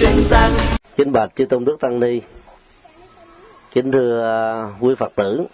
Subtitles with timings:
[0.00, 0.50] chân sang
[0.96, 2.20] kính bạch chư tôn đức tăng ni.
[3.72, 4.40] Kính thưa à,
[4.80, 5.46] quý phật tử.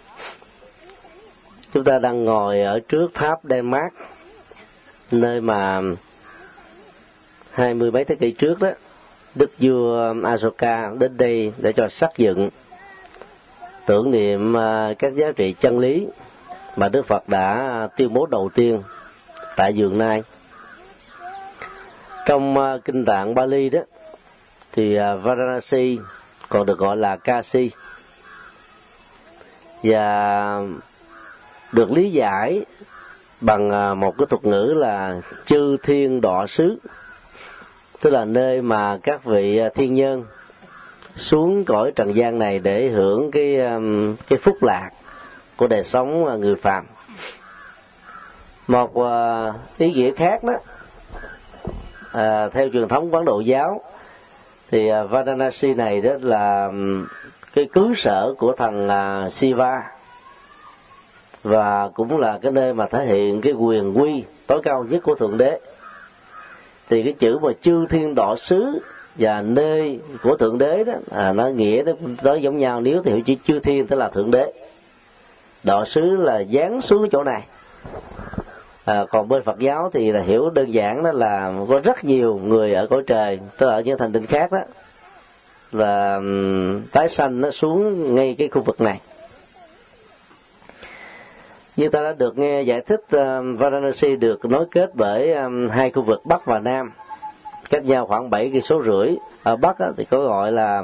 [1.73, 3.93] Chúng ta đang ngồi ở trước tháp Denmark
[5.11, 5.81] nơi mà
[7.51, 8.69] hai mươi mấy thế kỷ trước đó,
[9.35, 12.49] đức vua Asoka, đến đây để cho xác dựng,
[13.85, 16.07] tưởng niệm à, các giá trị chân lý
[16.75, 18.83] mà Đức Phật đã tuyên bố đầu tiên
[19.55, 20.23] tại vườn Nai.
[22.25, 23.79] Trong à, kinh tạng Bali đó
[24.77, 25.99] thì à, Varanasi
[26.49, 27.71] còn được gọi là Kasi.
[29.83, 30.61] Và
[31.71, 32.65] được lý giải
[33.41, 36.77] bằng à, một cái thuật ngữ là chư thiên đọa xứ
[38.01, 40.25] tức là nơi mà các vị à, thiên nhân
[41.15, 43.59] xuống cõi trần gian này để hưởng cái
[44.27, 44.89] cái phúc lạc
[45.55, 46.85] của đời sống người phàm.
[48.67, 48.93] Một
[49.77, 50.53] ý nghĩa khác đó
[52.11, 53.81] à, theo truyền thống quán độ giáo
[54.71, 56.71] thì à, Varanasi này đó là
[57.53, 59.29] cái cứ sở của thằng à, Siva.
[59.29, 59.97] Shiva
[61.47, 65.15] và cũng là cái nơi mà thể hiện cái quyền quy tối cao nhất của
[65.15, 65.59] thượng đế.
[66.89, 68.79] Thì cái chữ mà chư thiên đọ xứ
[69.15, 71.91] và nơi của thượng đế đó à, nó nghĩa nó,
[72.23, 72.81] nó giống nhau.
[72.81, 74.53] Nếu thì chữ chư thiên tức là thượng đế.
[75.63, 77.43] Đọ xứ là dán xuống cái chỗ này
[78.87, 82.39] à, còn bên Phật giáo thì là hiểu đơn giản đó là có rất nhiều
[82.43, 84.59] người ở cõi trời tức là ở những thành tinh khác đó
[85.71, 86.19] là
[86.91, 89.01] tái sanh nó xuống ngay cái khu vực này.
[91.77, 95.91] Như ta đã được nghe giải thích uh, Varanasi được nối kết bởi um, hai
[95.91, 96.91] khu vực Bắc và Nam
[97.69, 99.15] cách nhau khoảng 7 cây số rưỡi.
[99.43, 100.83] Ở Bắc đó, thì có gọi là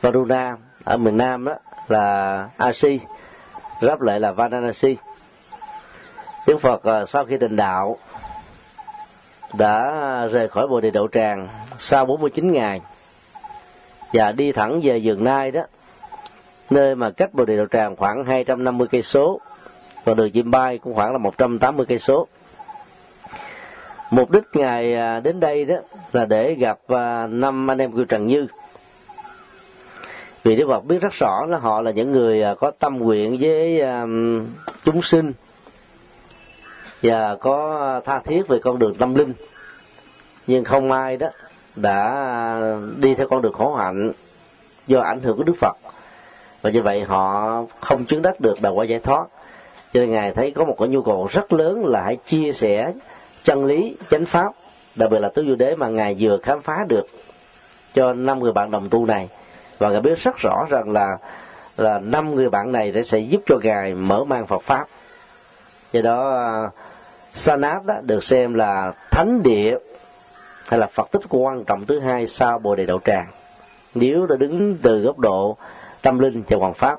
[0.00, 1.54] Varuna ở miền Nam đó
[1.88, 3.00] là Asi
[3.82, 4.96] ráp lại là Varanasi.
[6.48, 7.96] Đức Phật à, sau khi tình đạo,
[9.58, 9.92] đã
[10.32, 12.80] rời khỏi Bồ Đề Đậu Tràng sau 49 ngày
[14.12, 15.62] và đi thẳng về vườn Nai đó,
[16.70, 19.40] nơi mà cách Bồ Đề Đậu Tràng khoảng 250 cây số
[20.04, 22.26] và đường chim bay cũng khoảng là 180 cây số.
[24.10, 25.76] Mục đích ngài à, đến đây đó
[26.12, 28.46] là để gặp à, năm anh em của trần như.
[30.44, 33.82] Vì đức phật biết rất rõ là họ là những người có tâm nguyện với
[34.84, 35.32] chúng sinh
[37.02, 39.32] và có tha thiết về con đường tâm linh.
[40.46, 41.28] Nhưng không ai đó
[41.76, 42.60] đã
[42.96, 44.12] đi theo con đường khổ hạnh
[44.86, 45.76] do ảnh hưởng của đức phật.
[46.62, 49.26] Và như vậy họ không chứng đắc được đầu quả giải thoát.
[49.92, 52.92] Cho nên ngài thấy có một cái nhu cầu rất lớn là hãy chia sẻ
[53.44, 54.52] chân lý, chánh pháp,
[54.94, 57.06] đặc biệt là tứ du đế mà ngài vừa khám phá được
[57.94, 59.28] cho năm người bạn đồng tu này.
[59.78, 61.18] Và ngài biết rất rõ rằng là
[61.76, 64.88] là năm người bạn này sẽ giúp cho ngài mở mang Phật pháp
[65.92, 66.70] do đó à,
[67.34, 69.78] Sanat đó được xem là thánh địa
[70.66, 73.26] hay là Phật tích quan trọng thứ hai sau Bồ Đề Đậu Tràng.
[73.94, 75.56] Nếu ta đứng từ góc độ
[76.02, 76.98] tâm linh và hoàng pháp,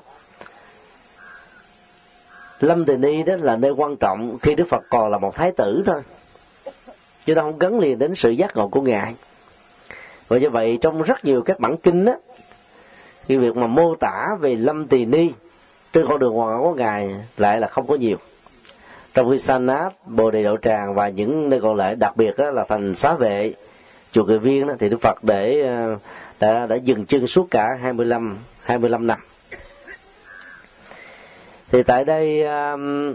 [2.60, 5.52] lâm tỳ ni đó là nơi quan trọng khi đức phật còn là một thái
[5.52, 6.02] tử thôi.
[7.26, 9.14] Chứ ta không gắn liền đến sự giác ngộ của ngài.
[10.28, 12.14] Và do vậy, trong rất nhiều các bản kinh á
[13.28, 15.32] cái việc mà mô tả về lâm tỳ ni
[15.92, 18.16] trên con đường hoàng của ngài lại là không có nhiều
[19.14, 22.50] trong khi sanat bồ đề đậu tràng và những nơi còn lại đặc biệt đó
[22.50, 23.54] là thành xá vệ
[24.12, 25.96] chùa kỳ viên đó, thì đức phật để ờ,
[26.40, 29.18] đã đã dừng chân suốt cả 25 25 năm.
[31.72, 33.14] Thì tại đây um,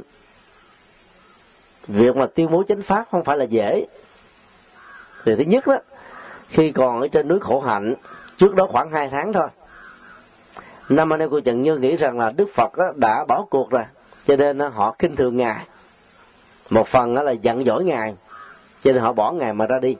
[1.87, 3.85] việc mà tuyên bố chánh pháp không phải là dễ.
[5.25, 5.77] Thì thứ nhất đó
[6.49, 7.95] khi còn ở trên núi khổ hạnh
[8.37, 9.47] trước đó khoảng hai tháng thôi
[10.89, 13.69] năm anh em cô trần như nghĩ rằng là đức phật đó đã bỏ cuộc
[13.69, 13.83] rồi
[14.27, 15.65] cho nên họ kinh thường ngài
[16.69, 18.13] một phần đó là giận dỗi ngài
[18.83, 19.95] cho nên họ bỏ ngài mà ra đi.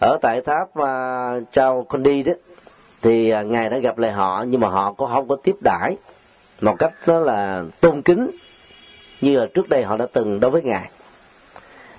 [0.00, 2.32] Ở tại tháp à, uh, chào con đi đó
[3.02, 5.96] thì uh, ngài đã gặp lại họ nhưng mà họ cũng không có tiếp đãi.
[6.60, 8.30] Một cách đó là tôn kính
[9.20, 10.90] như là trước đây họ đã từng đối với ngài.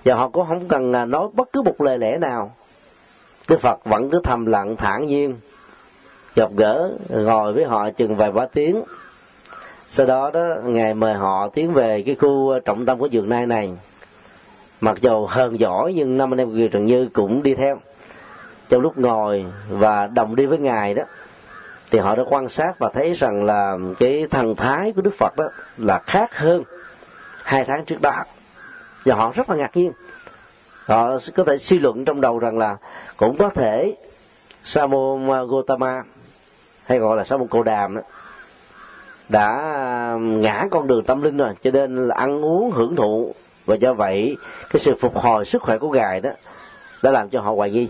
[0.05, 2.55] Và họ cũng không cần uh, nói bất cứ một lời lẽ nào.
[3.47, 5.39] Đức phật vẫn cứ thầm lặng thản nhiên
[6.35, 8.83] gặp gỡ ngồi với họ chừng vài ba tiếng
[9.89, 13.29] sau đó đó ngài mời họ tiến về cái khu ờ, trọng tâm của vườn
[13.29, 13.71] nai này.
[14.81, 17.79] Mặc dầu hơn giỏi nhưng năm anh em kiều trần như cũng đi theo.
[18.69, 21.03] Trong lúc ngồi và đồng đi với ngài đó
[21.91, 25.37] thì họ đã quan sát và thấy rằng là cái thần thái của đức phật
[25.37, 26.63] đó là khác hơn
[27.43, 28.23] hai tháng trước đó.
[29.05, 29.91] Và họ rất là ngạc nhiên.
[30.85, 32.77] Họ có thể suy luận trong đầu rằng là
[33.17, 33.95] cũng có thể
[34.63, 36.03] sa môn ờ, gotama
[36.85, 38.01] hay gọi là sa môn cô đàm đó,
[39.29, 39.71] đã
[40.13, 43.33] um, ngã con đường tâm linh rồi cho nên là ăn uống hưởng thụ.
[43.65, 44.37] Và do vậy
[44.69, 46.29] cái sự phục hồi sức khỏe của ngài đó
[47.03, 47.89] đã làm cho họ hoài nghi.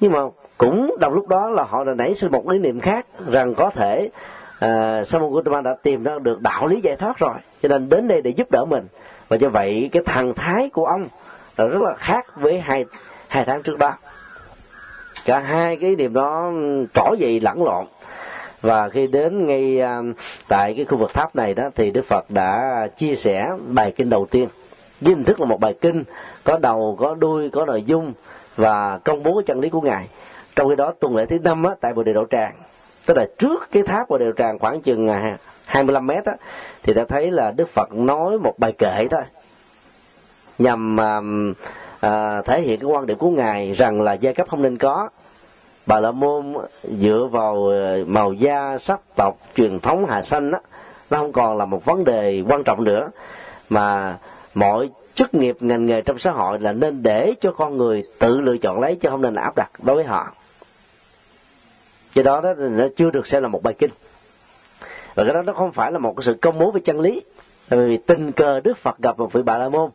[0.00, 0.18] Nhưng mà
[0.58, 3.70] cũng đồng lúc đó là họ đã nảy sinh một ý niệm khác rằng có
[3.70, 4.10] thể
[4.58, 7.88] ờ, uh, Samuel Gutman đã tìm ra được đạo lý giải thoát rồi cho nên
[7.88, 8.86] đến đây để giúp đỡ mình.
[9.28, 11.08] Và do vậy cái thần thái của ông
[11.56, 12.84] là rất là khác với hai
[13.28, 13.92] hai tháng trước đó.
[15.24, 17.84] Cả hai cái điểm đó ừ, trỏ dậy lẫn lộn
[18.60, 20.00] và khi đến ngay à,
[20.48, 24.10] tại cái khu vực tháp này đó thì đức phật đã chia sẻ bài kinh
[24.10, 24.48] đầu tiên.
[25.00, 26.04] Với hình thức là một bài kinh
[26.44, 28.12] có đầu có đuôi có nội dung
[28.56, 30.08] và công bố cái chân lý của ngài.
[30.56, 32.54] Trong khi đó tuần lễ thứ năm á, tại bồ đề đậu tràng
[33.06, 36.34] tức là trước cái tháp bồ đề đậu tràng khoảng chừng à, 25 mét á,
[36.82, 39.22] thì ta thấy là đức phật nói một bài kệ thôi
[40.58, 41.20] nhằm à,
[42.00, 45.08] à, thể hiện cái quan điểm của ngài rằng là giai cấp không nên có
[45.88, 50.58] bà la môn dựa vào ờ, màu da sắc tộc truyền thống hà xanh đó
[51.10, 53.10] nó không còn là một vấn đề quan trọng nữa.
[53.68, 54.18] Mà
[54.54, 58.40] mọi chức nghiệp, ngành nghề trong xã hội là nên để cho con người tự
[58.40, 60.32] lựa chọn lấy chứ không nên áp đặt đối với họ.
[62.14, 63.90] Do đó đó, nó chưa được xem là một bài kinh.
[65.14, 67.22] Và cái đó nó không phải là một cái sự công bố về chân lý.
[67.68, 69.90] Tại vì tình cờ đức phật gặp một vị bà la môn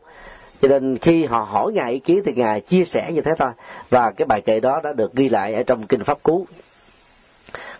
[0.64, 3.48] cho nên khi họ hỏi ngài ý kiến thì ngài chia sẻ như thế thôi.
[3.90, 6.46] Và cái bài kệ đó đã được ghi lại ở trong kinh pháp cú.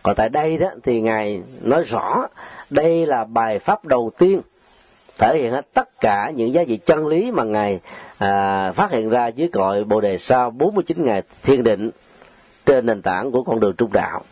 [0.03, 2.27] Còn tại đây đó thì ngài nói rõ
[2.71, 4.41] đây là bài pháp đầu tiên
[5.19, 7.81] thể hiện hết tất cả những giá trị chân lý mà ngài
[8.19, 11.91] à, phát hiện ra dưới cội bồ đề sau 49 ngày thiên định
[12.67, 14.23] trên nền tảng của con đường trung đạo.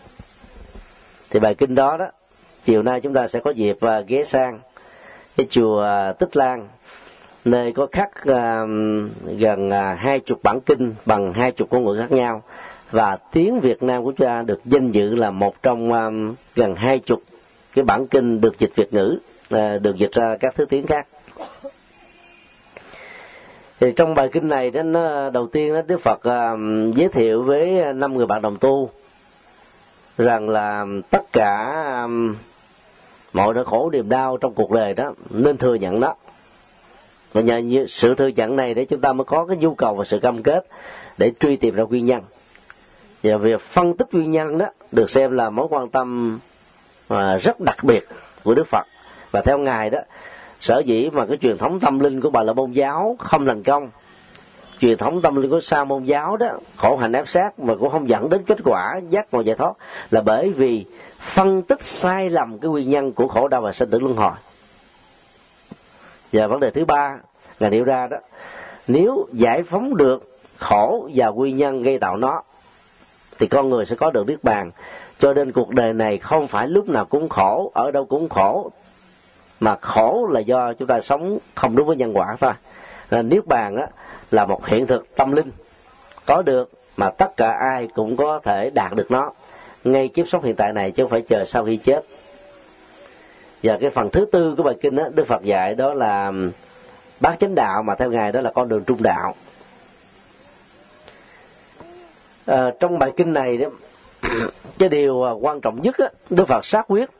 [1.30, 2.06] Thì bài kinh đó đó
[2.64, 4.60] chiều nay chúng ta sẽ có dịp à, ghé sang
[5.36, 6.68] cái chùa à, tích lan
[7.44, 8.68] nơi có khắc uh,
[9.38, 12.42] gần à, hai uh, chục bản kinh bằng hai chục ngôn ngữ khác nhau.
[12.90, 16.74] Và tiếng Việt Nam của chúng ta được danh dự là một trong um, gần
[16.74, 17.22] hai chục
[17.74, 19.18] cái bản kinh được dịch Việt ngữ
[19.54, 21.06] uh, được dịch ra các thứ tiếng khác.
[23.80, 27.42] Thì trong bài kinh này đó nó đầu tiên đó Đức Phật uh, giới thiệu
[27.42, 28.90] với năm người bạn đồng tu
[30.18, 31.72] rằng là um, tất cả
[32.02, 32.34] um,
[33.32, 36.14] mọi nỗi khổ niềm đau trong cuộc đời đó nên thừa nhận đó
[37.32, 40.04] và nhờ sự thừa nhận này để chúng ta mới có cái nhu cầu và
[40.04, 40.66] sự cam kết
[41.18, 42.22] để truy tìm ra nguyên nhân.
[43.22, 46.38] Và việc phân tích nguyên nhân đó được xem là mối quan tâm
[47.08, 48.08] mà rất đặc biệt
[48.44, 48.86] của đức phật.
[49.32, 49.98] Và theo ngài đó,
[50.60, 53.62] sở dĩ mà cái truyền thống tâm linh của bà La môn giáo không thành
[53.62, 53.90] công,
[54.80, 57.90] truyền thống tâm linh của sa môn giáo đó khổ hạnh ép sát mà cũng
[57.90, 59.72] không dẫn đến kết quả giác ngộ giải thoát
[60.10, 60.84] là bởi vì
[61.18, 64.32] phân tích sai lầm cái nguyên nhân của khổ đau và sinh tử luân hồi
[66.32, 67.16] và vấn đề thứ ba
[67.58, 68.16] là nêu ra đó
[68.86, 72.42] nếu giải phóng được khổ và nguyên nhân gây tạo nó
[73.38, 74.70] thì con người sẽ có được niết bàn.
[75.18, 78.70] Cho nên cuộc đời này không phải lúc nào cũng khổ ở đâu cũng khổ
[79.60, 82.52] mà khổ là do chúng ta sống không đúng với nhân quả thôi.
[83.10, 83.86] Nên niết bàn á,
[84.30, 85.50] là một hiện thực tâm linh
[86.26, 89.32] có được mà tất cả ai cũng có thể đạt được nó.
[89.84, 92.04] Ngay kiếp sống hiện tại này chứ không phải chờ sau khi chết
[93.62, 96.32] và cái phần thứ tư của bài kinh đó, đức phật dạy đó là
[97.20, 99.34] bát chánh đạo mà theo ngài đó là con đường trung đạo.
[102.46, 103.68] À, trong bài kinh này đó
[104.78, 107.10] cái điều à, quan trọng nhất đó, đức phật xác quyết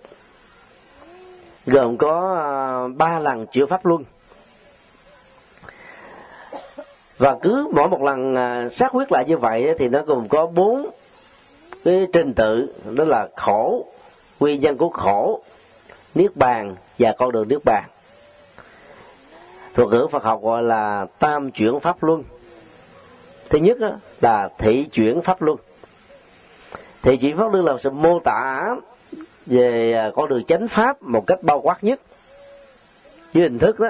[1.67, 4.05] gồm có à, ba lần chữa pháp luân.
[7.19, 10.47] Và cứ mỗi một lần à, xác quyết lại như vậy thì nó gồm có
[10.47, 10.91] bốn
[11.85, 13.87] cái trình tự đó là khổ
[14.41, 15.43] nguyên nhân của khổ
[16.15, 17.85] niết bàn và con đường niết bàn.
[19.75, 22.25] Thuật ngữ Phật học gọi là tam chuyển pháp luân.
[23.51, 23.79] Thứ nhất
[24.21, 25.57] là thị chuyển pháp luân.
[27.03, 28.75] Thị chuyển pháp luân là sự mô tả
[29.47, 32.01] về à, con đường chánh pháp một cách bao quát nhất.
[33.35, 33.89] Với hình thức đó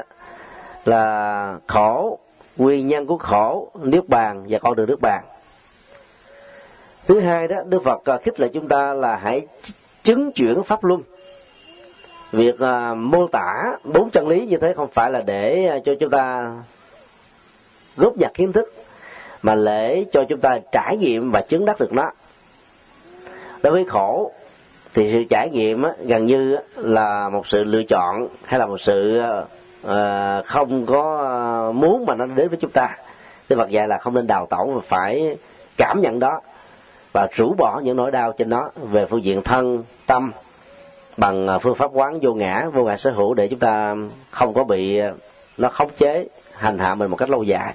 [0.85, 2.19] là khổ,
[2.57, 5.25] nguyên nhân của khổ, niết bàn và con đường niết bàn.
[7.07, 9.47] Thứ hai đó, đức phật à, khích lệ chúng ta là hãy
[10.03, 11.03] chứng chuyển pháp luân
[12.33, 15.93] việc uh, mô tả bốn chân lý như thế không phải là để uh, cho
[16.01, 16.53] chúng ta
[17.97, 18.75] góp nhặt kiến thức
[19.43, 22.11] mà lễ cho chúng ta trải nghiệm và chứng đắc được nó.
[23.63, 24.33] Đối với khổ
[24.95, 28.81] thì sự trải nghiệm á, gần như là một sự lựa chọn hay là một
[28.81, 29.23] sự
[29.87, 32.97] uh, không có muốn mà nó đến với chúng ta.
[33.49, 35.37] Thế Phật dạy là không nên đào tẩu mà phải
[35.77, 36.41] cảm nhận đó
[37.13, 40.33] và rũ bỏ những nỗi đau trên nó về phương diện thân tâm
[41.17, 43.95] bằng à, phương pháp quán vô ngã vô ngã sở hữu để chúng ta
[44.31, 45.13] không có bị à,
[45.59, 47.75] nó khống chế, hành hạ mình một cách lâu dài.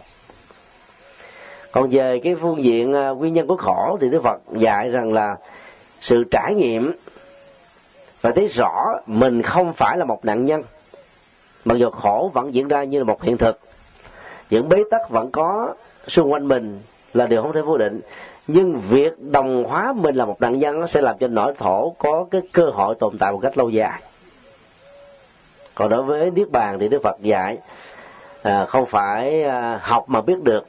[1.71, 5.13] Còn về cái phương diện à, nguyên nhân của khổ thì đức phật dạy rằng
[5.13, 5.35] là
[6.01, 6.93] sự trải nghiệm
[8.21, 10.63] và thấy rõ mình không phải là một nạn nhân.
[11.65, 13.59] Mặc dù khổ vẫn diễn ra như là một hiện thực,
[14.49, 15.73] những bế tắc vẫn có
[16.07, 16.81] xung quanh mình
[17.13, 18.01] là điều không thể vô định
[18.47, 21.95] nhưng việc đồng hóa mình là một nạn nhân nó sẽ làm cho nỗi thổ
[21.99, 24.01] có cái cơ hội tồn tại một cách lâu dài.
[25.75, 27.57] Còn đối với niết bàn thì đức phật dạy
[28.43, 30.67] à, không phải à, học mà biết được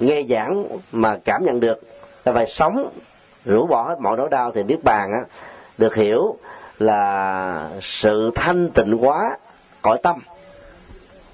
[0.00, 1.80] nghe giảng mà cảm nhận được
[2.24, 2.90] là phải sống
[3.44, 4.52] rũ bỏ hết mọi nỗi đau.
[4.54, 5.24] Thì niết bàn á
[5.78, 6.36] được hiểu
[6.78, 9.36] là sự thanh tịnh quá
[9.82, 10.18] cõi tâm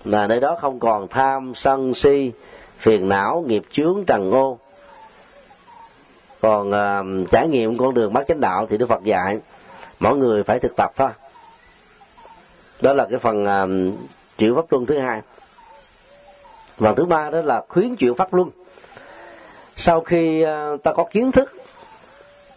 [0.04, 2.32] là nơi đó không còn tham sân si
[2.78, 4.58] phiền não nghiệp chướng trần ô
[6.46, 9.38] còn uh, trải nghiệm con đường bát chánh đạo thì đức phật dạy
[10.00, 11.08] mỗi người phải thực tập thôi.
[12.80, 13.94] Đó là cái phần uh,
[14.38, 15.20] chuyển pháp luân thứ hai.
[16.76, 18.50] Phần thứ ba đó là khuyến chuyển pháp luân.
[19.76, 21.52] Sau khi uh, ta có kiến thức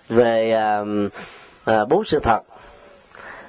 [0.10, 1.12] về uh,
[1.72, 2.42] uh, bốn sự thật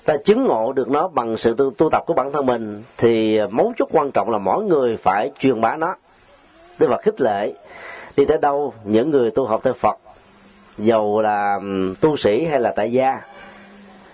[0.04, 3.40] ta chứng ngộ được nó bằng sự tu, tu tập của bản thân mình thì
[3.50, 5.96] mấu chốt quan trọng là mỗi người phải truyền bá nó.
[6.78, 7.52] Đức Phật khích lệ
[8.16, 9.96] đi tới đâu những người tu học theo Phật
[10.82, 11.60] dầu là
[12.00, 13.20] tu sĩ hay là tại gia,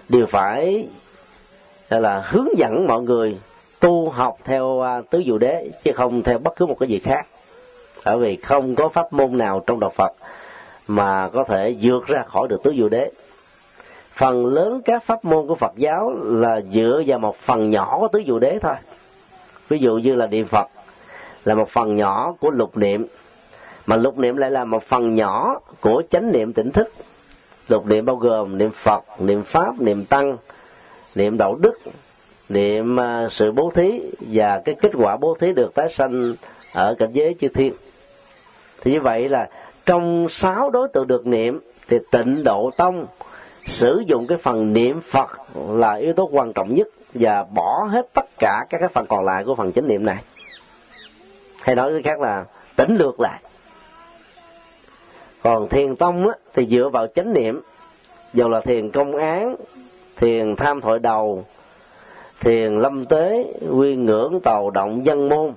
[0.08, 0.88] đều phải
[1.90, 3.38] là, hướng dẫn mọi người
[3.80, 6.98] tu học theo à, tứ diệu đế, chứ không theo bất cứ một cái gì
[6.98, 7.26] khác.
[8.04, 10.12] Bởi vì không có pháp môn nào trong đạo Phật
[10.88, 13.10] mà có thể vượt ra khỏi được tứ diệu đế.
[14.14, 18.08] Phần lớn các pháp môn của Phật giáo là dựa vào một phần nhỏ của
[18.08, 18.74] tứ diệu đế thôi.
[19.68, 20.68] Ví dụ như là niệm Phật
[21.44, 23.06] là một phần nhỏ của lục niệm
[23.86, 26.92] mà lục niệm lại là một phần nhỏ của chánh niệm tỉnh thức.
[27.68, 30.36] Lục niệm bao gồm niệm phật, niệm pháp, niệm tăng,
[31.14, 31.78] niệm đạo đức,
[32.48, 36.34] niệm à, sự bố thí và cái kết quả bố thí được tái sanh
[36.74, 37.74] ở cảnh giới chư thiên.
[38.80, 39.48] Thì như vậy là
[39.86, 43.06] trong sáu đối tượng được niệm thì tịnh độ tông
[43.66, 45.30] sử dụng cái phần niệm phật
[45.68, 49.24] là yếu tố quan trọng nhất và bỏ hết tất cả các cái phần còn
[49.24, 50.16] lại của phần chánh niệm này.
[51.62, 52.44] Hay nói cái khác là
[52.76, 53.40] tỉnh lược lại
[55.46, 57.60] còn thiền tông á, thì dựa vào chánh niệm.
[58.34, 59.56] Dù là thiền công án
[60.16, 61.44] thiền tham thoại đầu
[62.40, 65.52] thiền lâm tế quy ngưỡng tàu động dân môn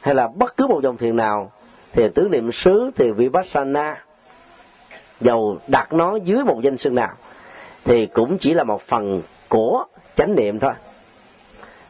[0.00, 1.52] hay là bất cứ một dòng thiền nào
[1.92, 4.04] thì tứ niệm xứ thì vipassana
[5.20, 7.12] dầu đặt nó dưới một danh xưng nào
[7.84, 9.84] thì cũng chỉ là một phần của
[10.16, 10.72] chánh niệm thôi.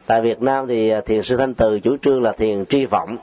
[0.05, 3.17] Tại Việt Nam thì thiền sư Thanh Từ chủ trương là thiền tri vọng.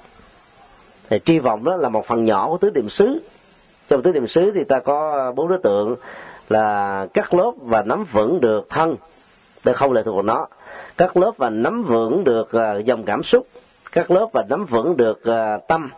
[1.08, 3.20] Thì tri vọng đó là một phần nhỏ của tứ niệm xứ
[3.90, 5.97] trong tứ niệm xứ thì ta có ờ, bốn đối tượng
[6.49, 8.97] là cắt lớp và nắm vững được thân.
[9.64, 10.47] Đây không lệ thuộc vào nó.
[10.97, 13.47] Cắt lớp và nắm vững được ờ, dòng cảm xúc.
[13.92, 15.90] Cắt lớp và nắm vững được ờ, tâm.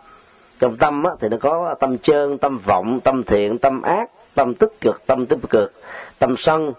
[0.59, 4.53] Trong tâm á, thì nó có tâm trơn tâm vọng tâm thiện tâm ác tâm
[4.53, 5.73] tích cực tâm tích cực
[6.19, 6.73] tâm sân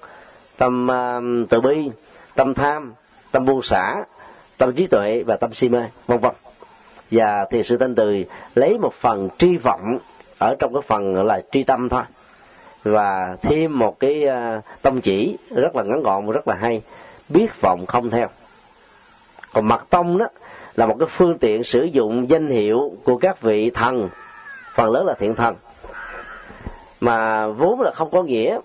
[0.57, 1.91] tâm uh, từ bi
[2.35, 2.93] tâm tham
[3.33, 4.05] tâm buông xả
[4.59, 6.33] tâm trí tuệ và tâm si mê vân vân.
[7.11, 9.99] Và thiền sư thanh từ lấy một phần tri vọng
[10.45, 12.03] ở trong cái phần là tri tâm thôi.
[12.83, 14.27] Và thêm một cái
[14.83, 16.83] tâm tông chỉ rất là ngắn gọn và rất là hay,
[17.29, 18.29] biết vọng không theo.
[19.53, 20.27] Còn mặt tông đó
[20.75, 24.09] là một cái phương tiện sử dụng danh hiệu của các vị thần,
[24.75, 25.57] phần lớn là thiện thần,
[27.01, 28.59] mà vốn là không có nghĩa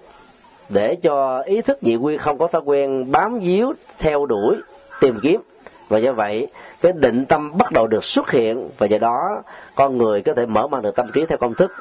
[0.69, 4.55] để cho ý thức nhị quy không có thói quen bám víu theo đuổi
[4.99, 5.41] tìm kiếm
[5.89, 6.47] và do vậy,
[6.81, 9.41] cái định tâm bắt đầu được xuất hiện, và do đó
[9.75, 11.71] con người có thể mở mang được tâm trí theo công thức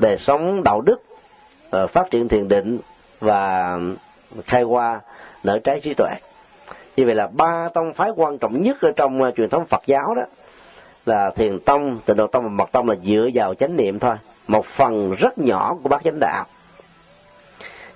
[0.00, 0.96] để sống đạo đức
[1.70, 2.78] ờ, phát triển thiền định
[3.20, 3.78] và
[4.44, 5.00] khai qua
[5.42, 6.10] nở trái trí tuệ.
[6.96, 9.82] Như vậy là ba tông phái quan trọng nhất ở trong ờ, truyền thống Phật
[9.86, 10.22] giáo đó
[11.06, 14.16] là thiền tông, tịnh độ tông và mật tông là dựa vào chánh niệm thôi.
[14.48, 16.44] Một phần rất nhỏ của bát chánh đạo.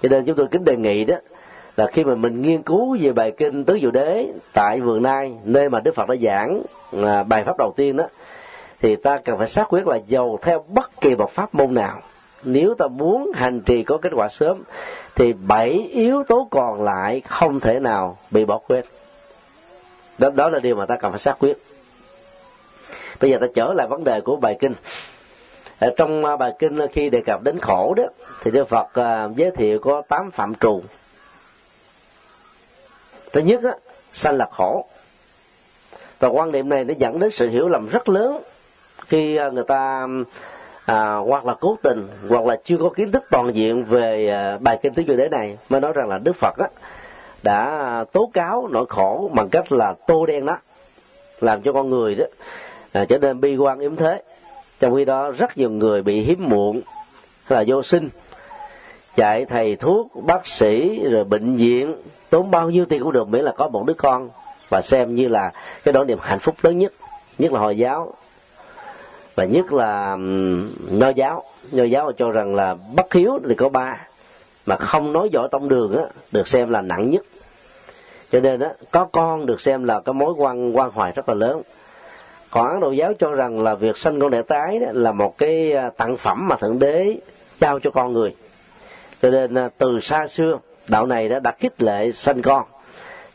[0.03, 1.17] Cho nên chúng tôi kính đề nghị đó
[1.79, 5.33] là khi mà mình nghiên cứu về bài kinh tứ diệu đế tại vườn nai
[5.45, 6.63] nơi mà đức phật đã giảng
[7.05, 8.05] à, bài pháp đầu tiên đó
[8.81, 12.01] thì ta cần phải xác quyết là dầu theo bất kỳ một pháp môn nào.
[12.45, 14.63] Nếu ta muốn hành trì có kết quả sớm
[15.15, 18.85] thì bảy yếu tố còn lại không thể nào bị bỏ quên.
[20.19, 21.59] Đó, đó là điều mà ta cần phải xác quyết.
[23.21, 24.75] Bây giờ ta trở lại vấn đề của bài kinh.
[25.79, 28.05] Ở trong à, bài kinh khi đề cập đến khổ đó
[28.43, 30.83] thì đức phật à, giới thiệu có tám phạm trù
[33.33, 33.75] thứ nhất á
[34.13, 34.87] sanh là khổ.
[36.19, 38.43] Và quan niệm này nó dẫn đến sự hiểu lầm rất lớn
[39.07, 40.07] khi à, người ta
[40.87, 44.59] à, hoặc là cố tình hoặc là chưa có kiến thức toàn diện về à,
[44.61, 46.69] bài kinh tứ diệu đế này mới nói rằng là đức phật á,
[47.43, 50.59] đã tố cáo nỗi khổ bằng cách là tô đen đó
[51.41, 52.25] làm cho con người đó
[52.93, 54.23] à, trở nên bi quan yếm thế.
[54.81, 56.81] Trong khi đó rất nhiều người bị hiếm muộn
[57.49, 58.09] là vô sinh
[59.19, 61.95] chạy thầy thuốc, bác sĩ, rồi bệnh viện,
[62.31, 64.31] tốn bao nhiêu tiền cũng được, miễn là có một đứa con.
[64.71, 65.53] Và xem như là
[65.85, 66.93] cái nỗi niềm hạnh phúc lớn nhất
[67.39, 68.15] nhất là hồi giáo.
[69.35, 70.17] Và nhất là
[70.91, 71.43] nho giáo.
[71.71, 74.07] Nho giáo cho rằng là bất hiếu thì có ba,
[74.67, 77.23] mà không nói giỏi tông đường á, được xem là nặng nhất.
[78.33, 81.35] Cho nên á, có con được xem là cái mối quan quan hoài rất là
[81.35, 81.63] lớn.
[82.51, 85.39] Còn ấn độ giáo cho rằng là việc sanh con đẻ tái đó là một
[85.39, 87.17] cái à, tặng phẩm mà thượng đế
[87.61, 88.35] trao cho con người
[89.23, 90.59] cho nên à, từ xa xưa
[90.89, 92.65] đạo này đã đặt khích lệ sanh con.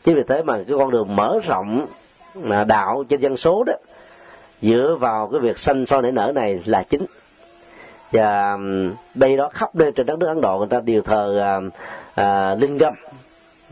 [0.04, 1.86] Chính vì thế mà cái con đường mở rộng
[2.50, 3.72] à, đạo trên dân số đó
[4.62, 7.06] dựa vào cái việc sanh soi nảy nở này là chính.
[8.12, 8.58] Và
[9.14, 11.60] đây đó khắp nơi trên đất nước ấn độ người ta đều thờ à,
[12.14, 12.94] à, linh gâm.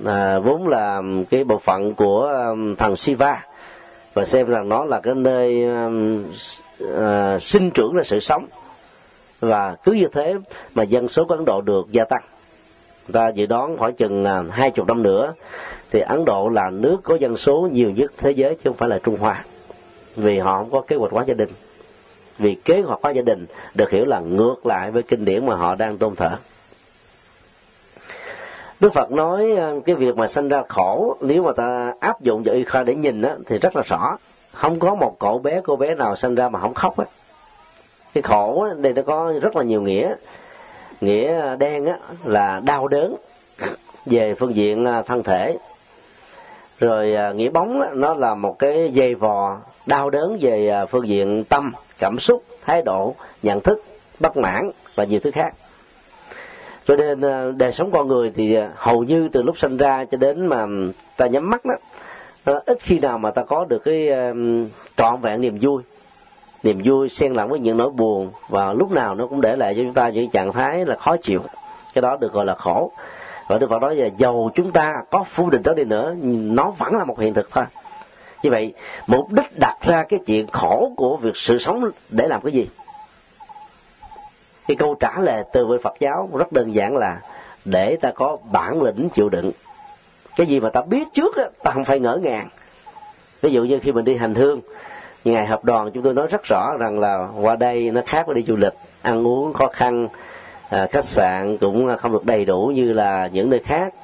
[0.04, 3.46] À, vốn là cái bộ phận của thần thằng Shiva
[4.14, 5.68] và xem rằng nó là cái nơi
[6.98, 8.46] à, sinh trưởng ra sự sống
[9.42, 10.34] và cứ như thế
[10.74, 12.22] mà dân số của Ấn Độ được gia tăng.
[13.12, 15.34] Ta dự đoán khoảng chừng à, hai chục năm nữa
[15.90, 18.88] thì Ấn Độ là nước có dân số nhiều nhất thế giới chứ không phải
[18.88, 19.44] là Trung Hoa.
[20.16, 21.48] Vì họ không có kế hoạch hóa gia đình.
[22.38, 25.54] Vì kế hoạch hóa gia đình được hiểu là ngược lại với kinh điển mà
[25.54, 26.30] họ đang tôn thờ.
[28.80, 32.42] Đức Phật nói à, cái việc mà sinh ra khổ nếu mà ta áp dụng
[32.42, 34.16] vào y khoa để nhìn á, thì rất là rõ.
[34.52, 37.04] Không có một cậu bé cô bé nào sinh ra mà không khóc á
[38.14, 40.14] cái khổ đây nó có rất là nhiều nghĩa.
[41.00, 43.16] Nghĩa đen á, là đau đớn
[44.06, 45.58] về phương diện à, thân thể.
[46.78, 50.86] Rồi à, nghĩa bóng á, nó là một cái dây vò đau đớn về à,
[50.86, 53.84] phương diện tâm cảm xúc thái độ nhận thức
[54.20, 55.54] bất mãn và nhiều thứ khác.
[56.86, 57.20] Cho nên
[57.58, 60.66] đời sống con người thì hầu như từ lúc sinh ra cho đến mà
[61.16, 61.62] ta nhắm mắt
[62.44, 64.10] đó ít khi nào mà ta có được cái
[64.96, 65.82] trọn vẹn niềm vui
[66.62, 69.74] niềm vui xen lẫn với những nỗi buồn và lúc nào nó cũng để lại
[69.76, 71.40] cho chúng ta những trạng thái là khó chịu.
[71.94, 72.92] Cái đó được gọi là khổ.
[73.48, 76.70] Và đức phật nói là dầu chúng ta có phủ định đó đi nữa, nó
[76.70, 77.64] vẫn là một hiện thực thôi.
[78.42, 78.74] Như vậy,
[79.06, 82.68] mục đích đặt ra cái chuyện khổ của việc sự sống để làm cái gì?
[84.68, 87.20] Cái câu trả lời từ bên phật giáo rất đơn giản là
[87.64, 89.50] để ta có bản lĩnh chịu đựng.
[90.36, 92.48] Cái gì mà ta biết trước á, ta không phải ngỡ ngàng.
[93.40, 94.60] Ví dụ như khi mình đi hành hương
[95.24, 98.34] ngày hợp đoàn chúng tôi nói rất rõ rằng là qua đây nó khác với
[98.34, 100.08] đi du lịch ăn uống khó khăn
[100.70, 103.94] à, khách sạn cũng không được đầy đủ như là những nơi khác.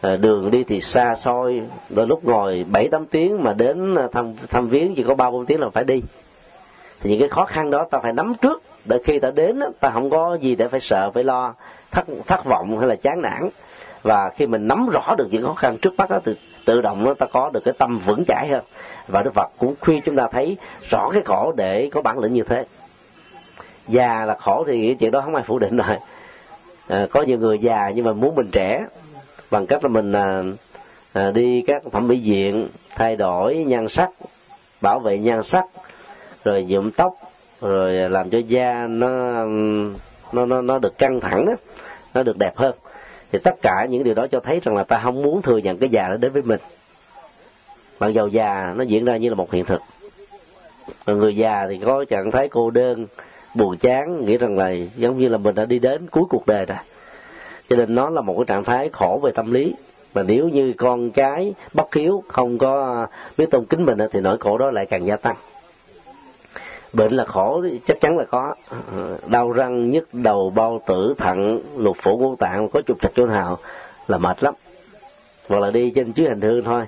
[0.00, 4.08] À, đường đi thì xa xôi đôi lúc ngồi bảy tám tiếng mà đến à,
[4.12, 6.02] thăm thăm viếng chỉ có ba bốn tiếng là phải đi.
[7.00, 9.90] Thì những cái khó khăn đó ta phải nắm trước để khi ta đến ta
[9.90, 11.54] không có gì để phải sợ phải lo
[11.90, 13.48] thất thất vọng hay là chán nản.
[14.02, 17.04] Và khi mình nắm rõ được những khó khăn trước mắt đó thì tự động
[17.04, 18.64] nó ta có được cái tâm vững chãi hơn
[19.08, 20.56] và đức phật cũng khuyên chúng ta thấy
[20.90, 22.64] rõ cái khổ để có bản lĩnh như thế.
[23.88, 25.96] Già là khổ thì chuyện đó không ai phủ định rồi.
[26.88, 28.86] À, có nhiều người già nhưng mà muốn mình trẻ
[29.50, 30.42] bằng cách là mình à,
[31.12, 34.10] à, đi các thẩm mỹ viện thay đổi nhan sắc
[34.80, 35.64] bảo vệ nhan sắc
[36.44, 37.14] rồi nhuộm tóc
[37.60, 39.08] rồi làm cho da nó
[40.32, 41.52] nó nó, nó được căng thẳng đó
[42.14, 42.74] nó được đẹp hơn.
[43.32, 45.78] Thì tất cả những điều đó cho thấy rằng là ta không muốn thừa nhận
[45.78, 46.60] cái già đó đến với mình
[47.98, 49.80] bạn giàu già, nó diễn ra như là một hiện thực.
[51.06, 53.06] Còn người già thì có trạng thái cô đơn,
[53.54, 56.66] buồn chán, nghĩ rằng là giống như là mình đã đi đến cuối cuộc đời
[56.66, 56.78] rồi.
[57.68, 59.74] Cho nên nó là một cái trạng thái khổ về tâm lý.
[60.14, 63.06] Mà nếu như con cái bất hiếu, không có
[63.38, 65.36] biết tôn kính mình thì nỗi khổ đó lại càng gia tăng.
[66.92, 68.54] Bệnh là khổ chắc chắn là có.
[69.26, 73.26] Đau răng, nhức đầu, bao tử, thận, lục phủ, ngũ tạng, có chục trặc chỗ
[73.26, 73.58] nào
[74.08, 74.54] là mệt lắm.
[75.48, 76.82] Hoặc là đi trên chuyến hành thương thôi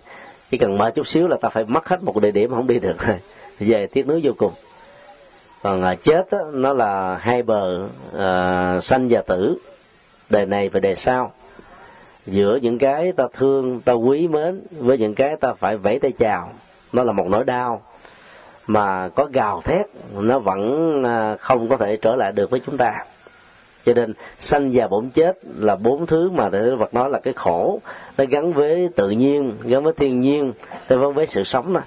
[0.51, 2.79] chỉ cần mơ chút xíu là ta phải mất hết một địa điểm không đi
[2.79, 3.17] được rồi.
[3.59, 4.53] Về tiếc nuối vô cùng.
[5.63, 9.59] Còn à, chết đó, nó là hai bờ à, sanh và tử.
[10.31, 11.33] Đời này và đời sau.
[12.27, 16.13] Giữa những cái ta thương ta quý mến với những cái ta phải vẫy tay
[16.13, 16.51] chào.
[16.93, 17.83] Nó là một nỗi đau.
[18.67, 22.77] Mà có gào thét nó vẫn à, không có thể trở lại được với chúng
[22.77, 23.05] ta
[23.87, 27.35] cho nên sanh già bổn chết là bốn thứ mà Đức Phật nói là cái
[27.35, 27.81] khổ.
[28.18, 30.53] Nó gắn với tự nhiên gắn với thiên nhiên
[30.88, 31.81] gắn với sự sống đó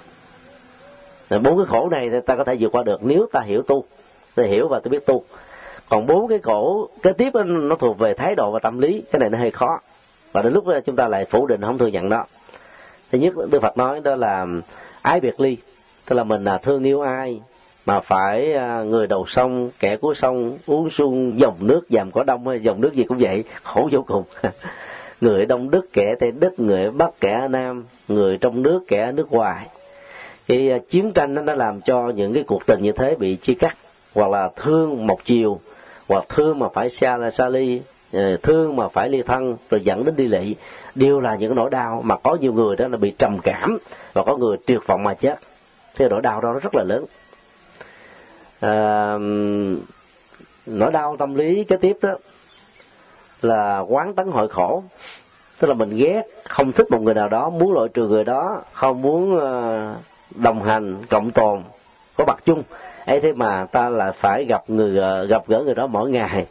[1.38, 3.84] bốn cái khổ này ta có thể vượt qua được nếu ta hiểu tu.
[4.34, 5.24] Ta hiểu và ta biết tu.
[5.88, 9.02] Còn bốn cái khổ kế tiếp đó, nó thuộc về thái độ và tâm lý.
[9.12, 9.80] Cái này nó hơi khó.
[10.32, 12.24] Và đến lúc đó chúng ta lại phủ định không thừa nhận đó.
[13.12, 14.46] Thứ nhất đức phật nói đó là
[15.02, 15.56] ái biệt ly.
[16.08, 17.40] Tức là mình là thương yêu ai
[17.86, 22.24] mà phải à, người đầu sông, kẻ cuối sông, uống sung, dòng nước dầm có
[22.24, 24.24] đông hay dòng nước gì cũng vậy, khổ vô cùng.
[25.20, 29.32] Người đông đức, kẻ tây đức, người bắc, kẻ nam, người trong nước, kẻ nước
[29.32, 29.66] ngoài.
[30.48, 33.36] Thì à, chiến tranh nó đã làm cho những cái cuộc tình như thế bị
[33.36, 33.76] chia cắt,
[34.14, 35.60] hoặc là thương một chiều,
[36.08, 37.80] hoặc thương mà phải xa là xa ly
[38.12, 40.54] à, thương mà phải ly thân, rồi dẫn đến đi lị
[40.94, 43.78] đều là những nỗi đau, mà có nhiều người đó là bị trầm cảm,
[44.12, 45.38] và có người tuyệt vọng mà chết.
[45.96, 47.04] Cái nỗi đau đó nó rất là lớn
[48.60, 49.14] à,
[50.66, 52.14] nỗi đau tâm lý kế tiếp đó
[53.42, 54.82] là quán tấn hội khổ.
[55.58, 58.62] Tức là mình ghét không thích một người nào đó muốn loại trừ người đó
[58.72, 59.94] không muốn ờ,
[60.34, 61.62] đồng hành cộng tồn
[62.16, 62.62] có mặt chung.
[63.06, 66.46] Ấy thế mà ta lại phải gặp người ờ, gặp gỡ người đó mỗi ngày.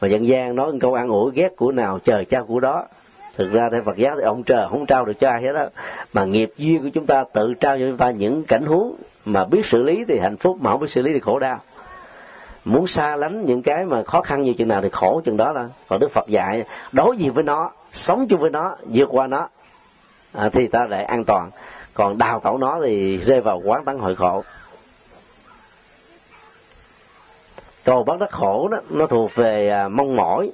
[0.00, 2.86] Mà dân gian nói câu ăn ủi ghét của nào chờ cha của đó.
[3.36, 5.66] Thực ra theo Phật giáo thì ông trời không trao được cho ai hết đó
[6.12, 8.94] mà nghiệp duyên của chúng ta tự trao cho chúng ta những cảnh huống
[9.32, 11.60] mà biết xử lý thì hạnh phúc mà không biết xử lý thì khổ đau.
[12.64, 15.52] Muốn xa lánh những cái mà khó khăn như chừng nào thì khổ chừng đó
[15.52, 15.68] là.
[15.88, 19.48] Còn đức phật dạy đối diện với nó sống chung với nó vượt qua nó
[20.32, 21.50] à, thì ta lại an toàn.
[21.94, 24.44] Còn đào tẩu nó thì rơi vào quán tấn hội khổ.
[27.84, 30.50] Cầu bắt đắc khổ đó nó thuộc về à, mong mỏi.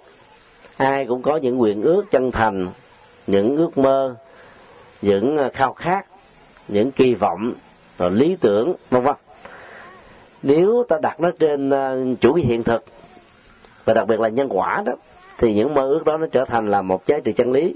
[0.77, 2.69] Ai cũng có những nguyện ước chân thành
[3.27, 4.15] những ước mơ
[5.03, 6.07] những à, khao khát
[6.69, 7.53] những kỳ vọng
[7.99, 9.15] rồi lý tưởng vân vân.
[10.43, 12.85] Nếu ta đặt nó trên ờ, chủ nghĩa hiện thực
[13.85, 14.93] và đặc biệt là nhân quả đó
[15.39, 17.75] thì những mơ ước đó nó trở thành là một giá trị chân lý.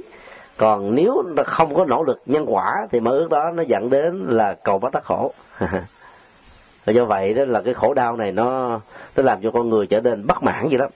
[0.57, 3.91] Còn nếu nó không có nỗ lực nhân quả thì mơ ước đó nó dẫn
[3.91, 5.33] đến là cầu bắt đắc khổ.
[6.85, 8.81] Và do vậy đó là cái khổ đau này nó
[9.17, 10.87] nó làm cho con người trở nên bất mãn vậy đó.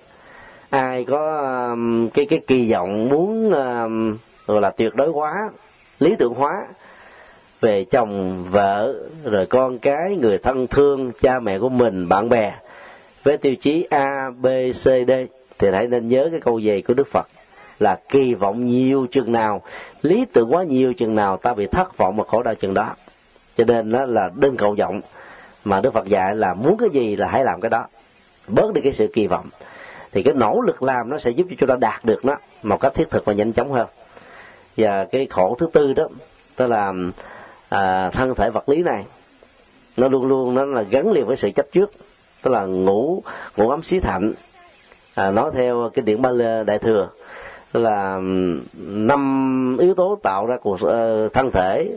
[0.71, 1.39] Ai có
[1.71, 5.51] um, cái cái kỳ vọng muốn um, gọi là tuyệt đối hóa
[6.01, 6.67] lý tưởng hóa
[7.63, 8.95] về chồng, vợ,
[9.25, 12.55] rồi con cái, người thân thương, cha mẹ của mình, bạn bè.
[13.23, 15.11] Với tiêu chí a, b, c, d,
[15.59, 17.27] thì hãy nên nhớ cái câu về của đức phật
[17.79, 19.63] là kỳ vọng nhiều chừng nào,
[20.03, 22.91] lý tưởng quá nhiều chừng nào ta bị thất vọng và khổ đau chừng đó.
[23.57, 25.01] Cho nên đó là đơn cầu vọng
[25.65, 27.87] mà đức phật dạy là muốn cái gì là hãy làm cái đó,
[28.49, 29.47] bớt đi cái sự kỳ vọng.
[30.13, 32.81] Thì cái nỗ lực làm nó sẽ giúp cho chúng ta đạt được nó một
[32.81, 33.87] cách thiết thực và nhanh chóng hơn.
[34.77, 36.09] Và cái khổ thứ tư đó
[36.57, 36.93] tức là
[37.73, 39.05] à, thân thể vật lý này
[39.97, 41.93] nó luôn luôn nó là gắn liền với sự chấp trước
[42.43, 43.23] tức là ngủ
[43.57, 44.33] ngủ ấm xí thạnh.
[45.15, 47.09] À, nói theo kinh điển ba lê đại thừa
[47.73, 48.21] là
[48.83, 51.97] năm yếu tố tạo ra cuộc uh, thân thể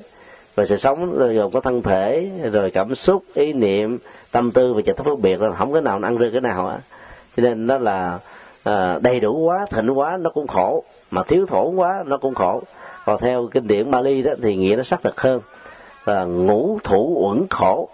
[0.56, 3.98] và sự sống gồm có thân thể rồi cảm xúc ý niệm
[4.32, 6.68] tâm tư và trạng thái phân biệt là không cái nào ăn rơi cái nào
[6.68, 6.78] á.
[7.38, 8.20] Cho nên nó là
[8.64, 12.34] à, đầy đủ quá thịnh quá nó cũng khổ mà thiếu thốn quá nó cũng
[12.34, 12.62] khổ.
[13.06, 15.42] Còn theo kinh điển Bali đó thì nghĩa nó xác thực hơn
[16.06, 17.90] là ngũ thủ uẩn khổ